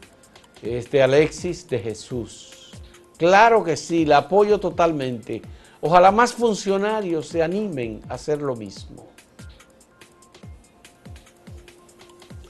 es 0.62 0.90
de 0.92 1.02
Alexis 1.02 1.68
de 1.68 1.80
Jesús. 1.80 2.70
Claro 3.16 3.64
que 3.64 3.76
sí, 3.76 4.04
la 4.04 4.18
apoyo 4.18 4.60
totalmente. 4.60 5.42
Ojalá 5.80 6.12
más 6.12 6.32
funcionarios 6.32 7.26
se 7.26 7.42
animen 7.42 8.00
a 8.08 8.14
hacer 8.14 8.40
lo 8.40 8.54
mismo. 8.54 9.08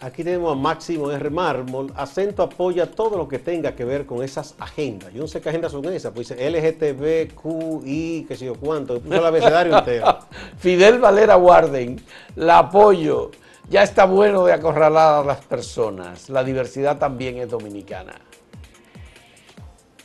Aquí 0.00 0.22
tenemos 0.22 0.52
a 0.52 0.54
Máximo 0.54 1.10
R. 1.10 1.30
Mármol. 1.30 1.92
Acento 1.96 2.44
apoya 2.44 2.88
todo 2.88 3.16
lo 3.16 3.26
que 3.26 3.40
tenga 3.40 3.74
que 3.74 3.84
ver 3.84 4.06
con 4.06 4.22
esas 4.22 4.54
agendas. 4.60 5.12
Yo 5.12 5.22
no 5.22 5.26
sé 5.26 5.40
qué 5.40 5.48
agendas 5.48 5.72
son 5.72 5.84
esas. 5.86 6.12
Pues 6.12 6.28
dice 6.28 6.50
LGTBQI, 6.50 8.26
qué 8.28 8.36
sé 8.36 8.46
yo 8.46 8.54
cuánto. 8.54 9.00
Puso 9.00 9.14
el 9.16 9.26
abecedario 9.26 9.76
entero. 9.76 10.18
Fidel 10.58 11.00
Valera 11.00 11.36
Warden, 11.36 12.00
la 12.36 12.58
apoyo. 12.58 13.32
Ya 13.68 13.82
está 13.82 14.04
bueno 14.04 14.44
de 14.44 14.52
acorralar 14.52 15.22
a 15.22 15.26
las 15.26 15.44
personas. 15.44 16.30
La 16.30 16.44
diversidad 16.44 16.98
también 16.98 17.38
es 17.38 17.50
dominicana. 17.50 18.14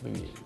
Muy 0.01 0.11
bien. 0.11 0.43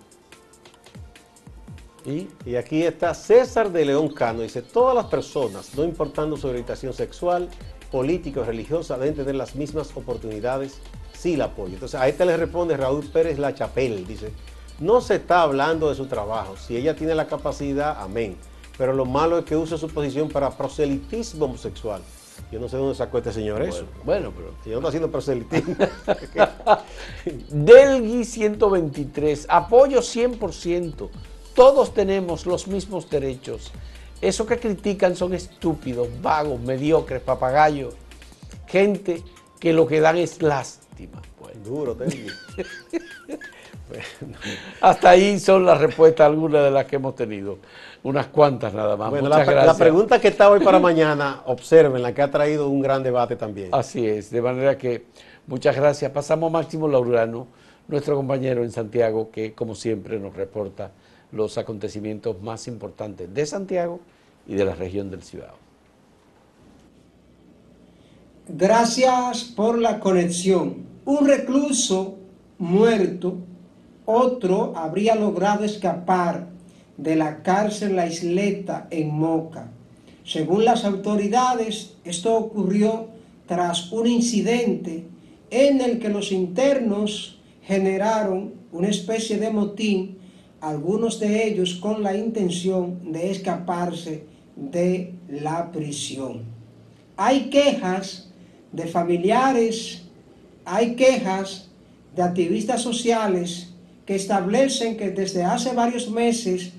Y, 2.04 2.50
y, 2.50 2.56
aquí 2.56 2.84
está 2.84 3.12
César 3.12 3.70
de 3.70 3.84
León 3.84 4.08
Cano. 4.08 4.42
Dice, 4.42 4.62
todas 4.62 4.94
las 4.94 5.06
personas, 5.06 5.74
no 5.74 5.84
importando 5.84 6.36
su 6.36 6.48
orientación 6.48 6.94
sexual, 6.94 7.50
política 7.90 8.40
o 8.40 8.44
religiosa 8.44 8.98
deben 8.98 9.14
tener 9.14 9.34
las 9.34 9.54
mismas 9.54 9.96
oportunidades, 9.96 10.78
sí 11.12 11.36
la 11.36 11.46
apoyo. 11.46 11.74
Entonces 11.74 12.00
a 12.00 12.08
este 12.08 12.24
le 12.24 12.36
responde 12.36 12.76
Raúl 12.76 13.04
Pérez 13.06 13.38
La 13.38 13.54
Chapelle, 13.54 14.04
dice, 14.04 14.32
no 14.80 15.00
se 15.00 15.16
está 15.16 15.42
hablando 15.42 15.88
de 15.88 15.94
su 15.94 16.06
trabajo, 16.06 16.56
si 16.56 16.76
ella 16.76 16.94
tiene 16.94 17.14
la 17.14 17.26
capacidad, 17.26 18.00
amén, 18.00 18.36
pero 18.76 18.92
lo 18.92 19.04
malo 19.04 19.38
es 19.38 19.44
que 19.44 19.56
use 19.56 19.76
su 19.76 19.88
posición 19.88 20.28
para 20.28 20.50
proselitismo 20.50 21.46
homosexual. 21.46 22.00
Yo 22.52 22.60
no 22.60 22.68
sé 22.68 22.76
dónde 22.76 22.94
sacó 22.94 23.18
este 23.18 23.32
señor 23.32 23.62
eso. 23.62 23.84
Bueno, 24.04 24.32
pero... 24.34 24.52
Si 24.62 24.70
yo 24.70 24.80
no 24.80 24.88
está 24.88 24.88
haciendo 24.88 25.10
proselitismo. 25.10 25.74
Delgui 27.50 28.24
123, 28.24 29.46
apoyo 29.48 29.98
100%. 30.00 31.08
Todos 31.54 31.92
tenemos 31.92 32.46
los 32.46 32.68
mismos 32.68 33.10
derechos. 33.10 33.72
Eso 34.20 34.46
que 34.46 34.58
critican 34.58 35.14
son 35.14 35.32
estúpidos, 35.34 36.08
vagos, 36.20 36.60
mediocres, 36.60 37.20
papagayos, 37.20 37.94
gente 38.66 39.22
que 39.60 39.72
lo 39.72 39.86
que 39.86 40.00
dan 40.00 40.16
es 40.16 40.42
lástima. 40.42 41.22
Pues. 41.38 41.64
Duro, 41.64 41.96
Hasta 44.80 45.10
ahí 45.10 45.38
son 45.38 45.64
las 45.64 45.80
respuestas 45.80 46.26
algunas 46.26 46.62
de 46.64 46.70
las 46.70 46.84
que 46.84 46.96
hemos 46.96 47.14
tenido. 47.14 47.58
Unas 48.02 48.26
cuantas 48.26 48.74
nada 48.74 48.96
más. 48.96 49.10
Bueno, 49.10 49.28
Muchas 49.28 49.46
la, 49.46 49.52
gracias. 49.52 49.78
la 49.78 49.84
pregunta 49.84 50.20
que 50.20 50.28
está 50.28 50.50
hoy 50.50 50.60
para 50.60 50.78
mañana, 50.78 51.42
observen, 51.46 52.02
la 52.02 52.12
que 52.12 52.22
ha 52.22 52.30
traído 52.30 52.68
un 52.68 52.80
gran 52.80 53.02
debate 53.02 53.36
también. 53.36 53.70
Así 53.72 54.06
es, 54.06 54.30
de 54.30 54.42
manera 54.42 54.76
que 54.76 55.06
muchas 55.46 55.74
gracias. 55.74 56.10
Pasamos 56.10 56.48
a 56.48 56.52
Máximo 56.52 56.86
Laurano, 56.86 57.48
nuestro 57.88 58.14
compañero 58.16 58.62
en 58.62 58.70
Santiago, 58.70 59.30
que 59.30 59.54
como 59.54 59.74
siempre 59.74 60.18
nos 60.18 60.34
reporta 60.34 60.92
los 61.32 61.58
acontecimientos 61.58 62.40
más 62.42 62.68
importantes 62.68 63.32
de 63.32 63.46
Santiago 63.46 64.00
y 64.46 64.54
de 64.54 64.64
la 64.64 64.74
región 64.74 65.10
del 65.10 65.22
Cibao. 65.22 65.56
Gracias 68.48 69.44
por 69.44 69.78
la 69.78 70.00
conexión. 70.00 70.86
Un 71.04 71.26
recluso 71.26 72.16
muerto, 72.58 73.36
otro 74.06 74.72
habría 74.74 75.14
logrado 75.14 75.64
escapar 75.64 76.48
de 76.96 77.14
la 77.14 77.42
cárcel 77.42 77.94
La 77.94 78.06
Isleta 78.06 78.88
en 78.90 79.14
Moca. 79.14 79.70
Según 80.24 80.64
las 80.64 80.84
autoridades, 80.84 81.94
esto 82.04 82.36
ocurrió 82.36 83.08
tras 83.46 83.92
un 83.92 84.06
incidente 84.06 85.04
en 85.50 85.80
el 85.80 85.98
que 85.98 86.08
los 86.10 86.32
internos 86.32 87.38
generaron 87.62 88.52
una 88.72 88.88
especie 88.88 89.38
de 89.38 89.50
motín, 89.50 90.17
algunos 90.60 91.20
de 91.20 91.46
ellos 91.46 91.74
con 91.74 92.02
la 92.02 92.16
intención 92.16 93.12
de 93.12 93.30
escaparse 93.30 94.24
de 94.56 95.14
la 95.28 95.70
prisión. 95.70 96.42
Hay 97.16 97.50
quejas 97.50 98.30
de 98.72 98.86
familiares, 98.86 100.02
hay 100.64 100.94
quejas 100.96 101.68
de 102.14 102.22
activistas 102.22 102.82
sociales 102.82 103.70
que 104.04 104.16
establecen 104.16 104.96
que 104.96 105.10
desde 105.10 105.44
hace 105.44 105.74
varios 105.74 106.10
meses 106.10 106.72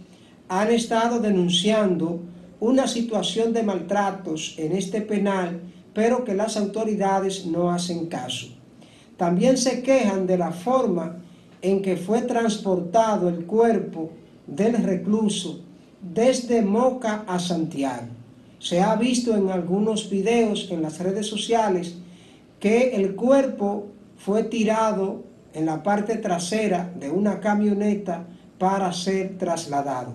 han 0.48 0.72
estado 0.72 1.20
denunciando 1.20 2.20
una 2.60 2.88
situación 2.88 3.54
de 3.54 3.64
maltratos 3.64 4.56
en 4.58 4.74
este 4.74 5.02
penal, 5.02 5.62
pero 5.94 6.26
que 6.26 6.34
las 6.34 6.58
autoridades 6.58 7.46
no 7.46 7.72
hacen 7.72 8.08
caso. 8.08 8.48
También 9.16 9.58
se 9.58 9.82
quejan 9.82 10.28
de 10.28 10.38
la 10.38 10.52
forma 10.52 11.18
en 11.62 11.82
que 11.82 11.98
fue 11.98 12.22
transportado 12.22 13.30
el 13.30 13.46
cuerpo 13.46 14.12
del 14.48 14.84
recluso 14.84 15.62
desde 16.02 16.62
Moca 16.62 17.24
a 17.28 17.40
Santiago. 17.40 18.08
Se 18.60 18.82
ha 18.82 18.96
visto 18.96 19.36
en 19.36 19.50
algunos 19.50 20.10
videos 20.10 20.68
en 20.72 20.82
las 20.82 21.00
redes 21.00 21.28
sociales 21.28 21.96
que 22.60 22.96
el 22.96 23.16
cuerpo 23.16 23.88
fue 24.18 24.44
tirado 24.44 25.24
en 25.54 25.66
la 25.66 25.82
parte 25.82 26.18
trasera 26.18 26.94
de 27.00 27.10
una 27.10 27.40
camioneta 27.40 28.26
para 28.58 28.92
ser 28.92 29.38
trasladado. 29.38 30.14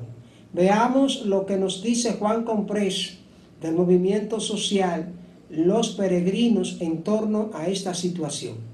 Veamos 0.52 1.24
lo 1.24 1.46
que 1.46 1.56
nos 1.56 1.82
dice 1.82 2.12
Juan 2.12 2.44
Comprés 2.44 3.18
del 3.60 3.74
movimiento 3.74 4.40
social 4.40 5.12
Los 5.48 5.90
Peregrinos 5.90 6.76
en 6.80 7.02
torno 7.02 7.50
a 7.54 7.66
esta 7.66 7.94
situación. 7.94 8.73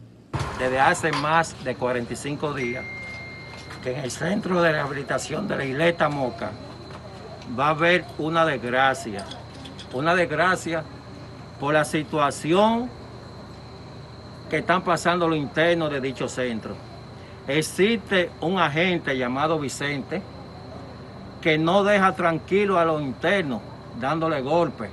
Desde 0.60 0.78
hace 0.78 1.10
más 1.12 1.64
de 1.64 1.74
45 1.74 2.52
días 2.52 2.84
que 3.82 3.92
en 3.92 4.00
el 4.00 4.10
centro 4.10 4.60
de 4.60 4.72
rehabilitación 4.72 5.48
de 5.48 5.56
la 5.56 5.64
isleta 5.64 6.10
Moca 6.10 6.50
va 7.58 7.68
a 7.68 7.70
haber 7.70 8.04
una 8.18 8.44
desgracia, 8.44 9.24
una 9.94 10.14
desgracia 10.14 10.84
por 11.58 11.72
la 11.72 11.86
situación 11.86 12.90
que 14.50 14.58
están 14.58 14.82
pasando 14.82 15.26
los 15.26 15.38
internos 15.38 15.90
de 15.90 15.98
dicho 15.98 16.28
centro. 16.28 16.76
Existe 17.48 18.30
un 18.42 18.58
agente 18.58 19.16
llamado 19.16 19.58
Vicente, 19.58 20.20
que 21.40 21.56
no 21.56 21.84
deja 21.84 22.14
tranquilo 22.14 22.78
a 22.78 22.84
los 22.84 23.00
internos, 23.00 23.62
dándole 23.98 24.42
golpes. 24.42 24.90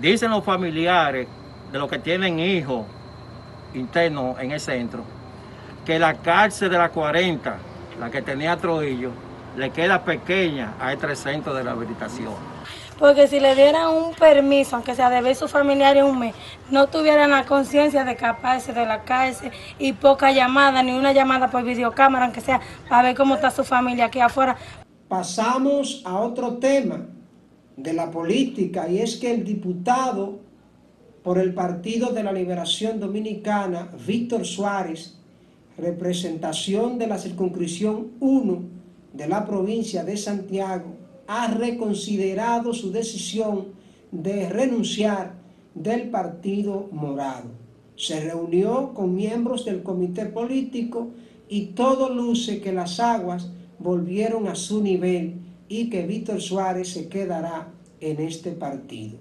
Dicen 0.00 0.30
los 0.30 0.44
familiares 0.44 1.26
de 1.72 1.78
los 1.80 1.90
que 1.90 1.98
tienen 1.98 2.38
hijos 2.38 2.86
internos 3.74 4.38
en 4.40 4.52
el 4.52 4.60
centro, 4.60 5.04
que 5.84 5.98
la 5.98 6.14
cárcel 6.14 6.70
de 6.70 6.78
la 6.78 6.88
40, 6.88 7.56
la 8.00 8.10
que 8.10 8.22
tenía 8.22 8.56
Trujillo, 8.56 9.10
le 9.56 9.70
queda 9.70 10.04
pequeña 10.04 10.74
a 10.80 10.92
este 10.92 11.14
centro 11.14 11.54
de 11.54 11.62
rehabilitación. 11.62 12.34
Porque 12.98 13.26
si 13.26 13.40
le 13.40 13.54
dieran 13.54 13.88
un 13.88 14.14
permiso, 14.14 14.76
aunque 14.76 14.94
sea 14.94 15.10
de 15.10 15.20
ver 15.20 15.32
a 15.32 15.34
su 15.34 15.48
familiar 15.48 15.96
en 15.96 16.04
un 16.04 16.18
mes, 16.18 16.34
no 16.70 16.86
tuvieran 16.86 17.30
la 17.30 17.44
conciencia 17.44 18.04
de 18.04 18.12
escaparse 18.12 18.72
de 18.72 18.86
la 18.86 19.02
cárcel 19.02 19.50
y 19.78 19.92
poca 19.92 20.30
llamada, 20.30 20.82
ni 20.82 20.92
una 20.92 21.12
llamada 21.12 21.50
por 21.50 21.64
videocámara, 21.64 22.26
aunque 22.26 22.40
sea 22.40 22.60
para 22.88 23.02
ver 23.02 23.16
cómo 23.16 23.34
está 23.34 23.50
su 23.50 23.64
familia 23.64 24.06
aquí 24.06 24.20
afuera, 24.20 24.56
pasamos 25.08 26.02
a 26.04 26.18
otro 26.18 26.54
tema 26.58 27.06
de 27.76 27.92
la 27.92 28.10
política 28.10 28.88
y 28.88 28.98
es 29.00 29.16
que 29.16 29.32
el 29.32 29.44
diputado 29.44 30.40
por 31.24 31.38
el 31.38 31.54
Partido 31.54 32.12
de 32.12 32.22
la 32.22 32.32
Liberación 32.32 33.00
Dominicana, 33.00 33.90
Víctor 34.06 34.44
Suárez, 34.44 35.16
representación 35.78 36.98
de 36.98 37.06
la 37.06 37.18
circunscripción 37.18 38.08
1 38.20 38.62
de 39.14 39.26
la 39.26 39.46
provincia 39.46 40.04
de 40.04 40.18
Santiago, 40.18 40.94
ha 41.26 41.48
reconsiderado 41.48 42.74
su 42.74 42.92
decisión 42.92 43.68
de 44.12 44.50
renunciar 44.50 45.32
del 45.74 46.10
Partido 46.10 46.90
Morado. 46.92 47.48
Se 47.96 48.20
reunió 48.20 48.92
con 48.92 49.14
miembros 49.14 49.64
del 49.64 49.82
comité 49.82 50.26
político 50.26 51.08
y 51.48 51.68
todo 51.68 52.10
luce 52.10 52.60
que 52.60 52.72
las 52.72 53.00
aguas 53.00 53.50
volvieron 53.78 54.46
a 54.46 54.54
su 54.54 54.82
nivel 54.82 55.36
y 55.70 55.88
que 55.88 56.06
Víctor 56.06 56.42
Suárez 56.42 56.92
se 56.92 57.08
quedará 57.08 57.68
en 58.00 58.20
este 58.20 58.52
partido. 58.52 59.16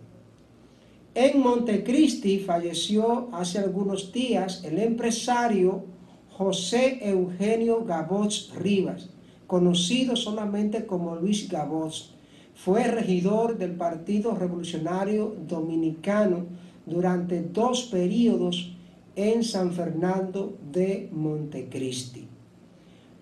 En 1.16 1.42
Montecristi 1.42 2.40
falleció 2.40 3.30
hace 3.34 3.60
algunos 3.60 4.12
días 4.12 4.64
el 4.64 4.80
empresario 4.80 5.84
José 6.32 7.08
Eugenio 7.08 7.86
Gabots 7.86 8.52
Rivas, 8.56 9.12
conocido 9.46 10.16
solamente 10.16 10.88
como 10.88 11.16
Luis 11.16 11.48
Gabots. 11.50 12.16
Fue 12.56 12.86
regidor 12.86 13.60
del 13.60 13.74
Partido 13.74 14.34
Revolucionario 14.34 15.36
Dominicano 15.48 16.48
durante 16.88 17.44
dos 17.44 17.84
periodos 17.84 18.76
en 19.16 19.44
San 19.44 19.72
Fernando 19.72 20.58
de 20.72 21.10
Montecristi. 21.12 22.28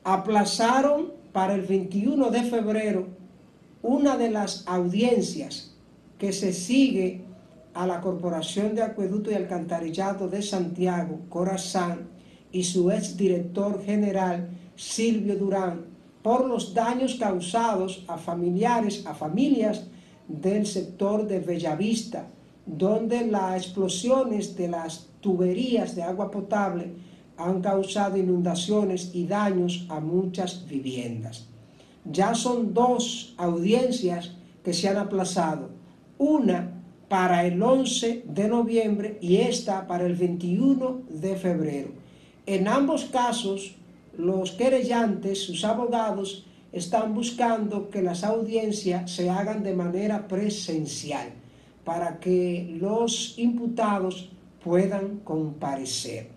Aplazaron 0.06 1.12
para 1.34 1.56
el 1.56 1.64
21 1.64 2.32
de 2.32 2.44
febrero 2.44 3.08
una 3.82 4.16
de 4.16 4.32
las 4.32 4.66
audiencias 4.66 5.76
que 6.18 6.32
se 6.32 6.54
sigue 6.54 7.26
a 7.74 7.88
la 7.88 8.02
Corporación 8.02 8.76
de 8.76 8.82
Acueducto 8.82 9.32
y 9.32 9.36
Alcantarillado 9.36 10.28
de 10.28 10.42
Santiago, 10.42 11.20
Corazán, 11.30 12.10
y 12.52 12.64
su 12.64 12.92
exdirector 12.92 13.82
general, 13.84 14.50
Silvio 14.76 15.38
Durán, 15.38 15.86
por 16.22 16.46
los 16.46 16.74
daños 16.74 17.16
causados 17.16 18.04
a 18.08 18.18
familiares, 18.18 19.06
a 19.06 19.14
familias 19.14 19.86
del 20.28 20.66
sector 20.66 21.28
de 21.28 21.40
Bellavista, 21.40 22.28
donde 22.66 23.26
las 23.26 23.66
explosiones 23.66 24.56
de 24.56 24.68
las 24.68 25.08
tuberías 25.20 25.96
de 25.96 26.04
agua 26.04 26.30
potable 26.30 26.94
han 27.38 27.62
causado 27.62 28.18
inundaciones 28.18 29.12
y 29.14 29.26
daños 29.26 29.86
a 29.90 30.00
muchas 30.00 30.68
viviendas. 30.68 31.48
Ya 32.06 32.36
son 32.36 32.74
dos 32.74 33.34
audiencias 33.38 34.36
que 34.64 34.74
se 34.74 34.90
han 34.90 34.98
aplazado, 34.98 35.70
una 36.18 36.81
para 37.12 37.46
el 37.46 37.62
11 37.62 38.24
de 38.26 38.48
noviembre 38.48 39.18
y 39.20 39.36
esta 39.36 39.86
para 39.86 40.06
el 40.06 40.16
21 40.16 41.02
de 41.10 41.36
febrero. 41.36 41.90
En 42.46 42.70
ambos 42.70 43.04
casos, 43.04 43.76
los 44.18 44.52
querellantes, 44.52 45.44
sus 45.44 45.66
abogados, 45.66 46.46
están 46.72 47.14
buscando 47.14 47.90
que 47.90 48.02
las 48.02 48.24
audiencias 48.24 49.12
se 49.12 49.30
hagan 49.30 49.62
de 49.62 49.76
manera 49.76 50.26
presencial 50.30 51.28
para 51.84 52.18
que 52.22 52.78
los 52.80 53.38
imputados 53.38 54.30
puedan 54.64 55.18
comparecer. 55.26 56.30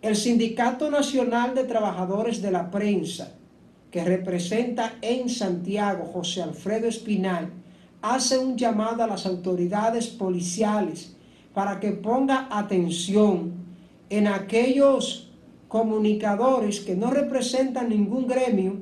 El 0.00 0.14
Sindicato 0.14 0.92
Nacional 0.92 1.56
de 1.56 1.64
Trabajadores 1.64 2.40
de 2.40 2.52
la 2.52 2.70
Prensa, 2.70 3.34
que 3.90 4.04
representa 4.04 4.94
en 5.02 5.28
Santiago 5.28 6.04
José 6.04 6.40
Alfredo 6.40 6.86
Espinal, 6.86 7.50
hace 8.02 8.38
un 8.38 8.56
llamado 8.56 9.02
a 9.02 9.06
las 9.06 9.26
autoridades 9.26 10.06
policiales 10.06 11.16
para 11.54 11.80
que 11.80 11.92
ponga 11.92 12.48
atención 12.50 13.52
en 14.08 14.26
aquellos 14.26 15.30
comunicadores 15.68 16.80
que 16.80 16.96
no 16.96 17.10
representan 17.10 17.90
ningún 17.90 18.26
gremio 18.26 18.80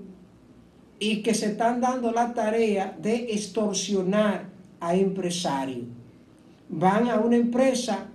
y 0.98 1.22
que 1.22 1.34
se 1.34 1.46
están 1.46 1.80
dando 1.80 2.12
la 2.12 2.34
tarea 2.34 2.96
de 3.00 3.32
extorsionar 3.32 4.48
a 4.80 4.94
empresarios. 4.94 5.86
Van 6.68 7.08
a 7.08 7.16
una 7.20 7.36
empresa, 7.36 8.06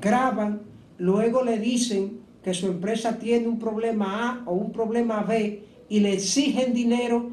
graban, 0.00 0.62
luego 0.98 1.42
le 1.42 1.58
dicen 1.58 2.20
que 2.42 2.54
su 2.54 2.66
empresa 2.66 3.18
tiene 3.18 3.48
un 3.48 3.58
problema 3.58 4.28
A 4.28 4.42
o 4.50 4.54
un 4.54 4.72
problema 4.72 5.22
B 5.22 5.64
y 5.88 6.00
le 6.00 6.14
exigen 6.14 6.74
dinero 6.74 7.30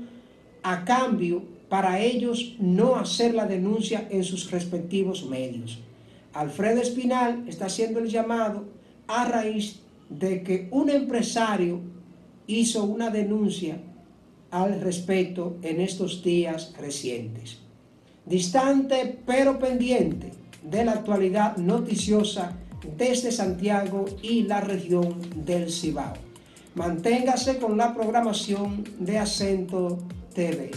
a 0.64 0.86
cambio 0.86 1.44
para 1.72 2.02
ellos 2.02 2.58
no 2.60 2.98
hacer 2.98 3.34
la 3.34 3.46
denuncia 3.46 4.06
en 4.10 4.26
sus 4.26 4.52
respectivos 4.52 5.26
medios. 5.26 5.80
Alfredo 6.34 6.82
Espinal 6.82 7.46
está 7.48 7.68
haciendo 7.68 8.00
el 8.00 8.10
llamado 8.10 8.66
a 9.08 9.24
raíz 9.24 9.80
de 10.10 10.44
que 10.44 10.68
un 10.72 10.90
empresario 10.90 11.80
hizo 12.46 12.84
una 12.84 13.10
denuncia 13.10 13.78
al 14.50 14.82
respecto 14.82 15.56
en 15.62 15.80
estos 15.80 16.22
días 16.22 16.74
recientes. 16.78 17.60
Distante 18.26 19.20
pero 19.26 19.58
pendiente 19.58 20.32
de 20.62 20.84
la 20.84 20.92
actualidad 20.92 21.56
noticiosa 21.56 22.52
desde 22.98 23.32
Santiago 23.32 24.08
y 24.22 24.44
la 24.44 24.60
región 24.60 25.16
del 25.46 25.72
Cibao. 25.72 26.16
Manténgase 26.76 27.60
con 27.60 27.78
la 27.78 27.94
programación 27.94 28.84
de 29.00 29.20
Acento 29.20 30.00
TV. 30.36 30.72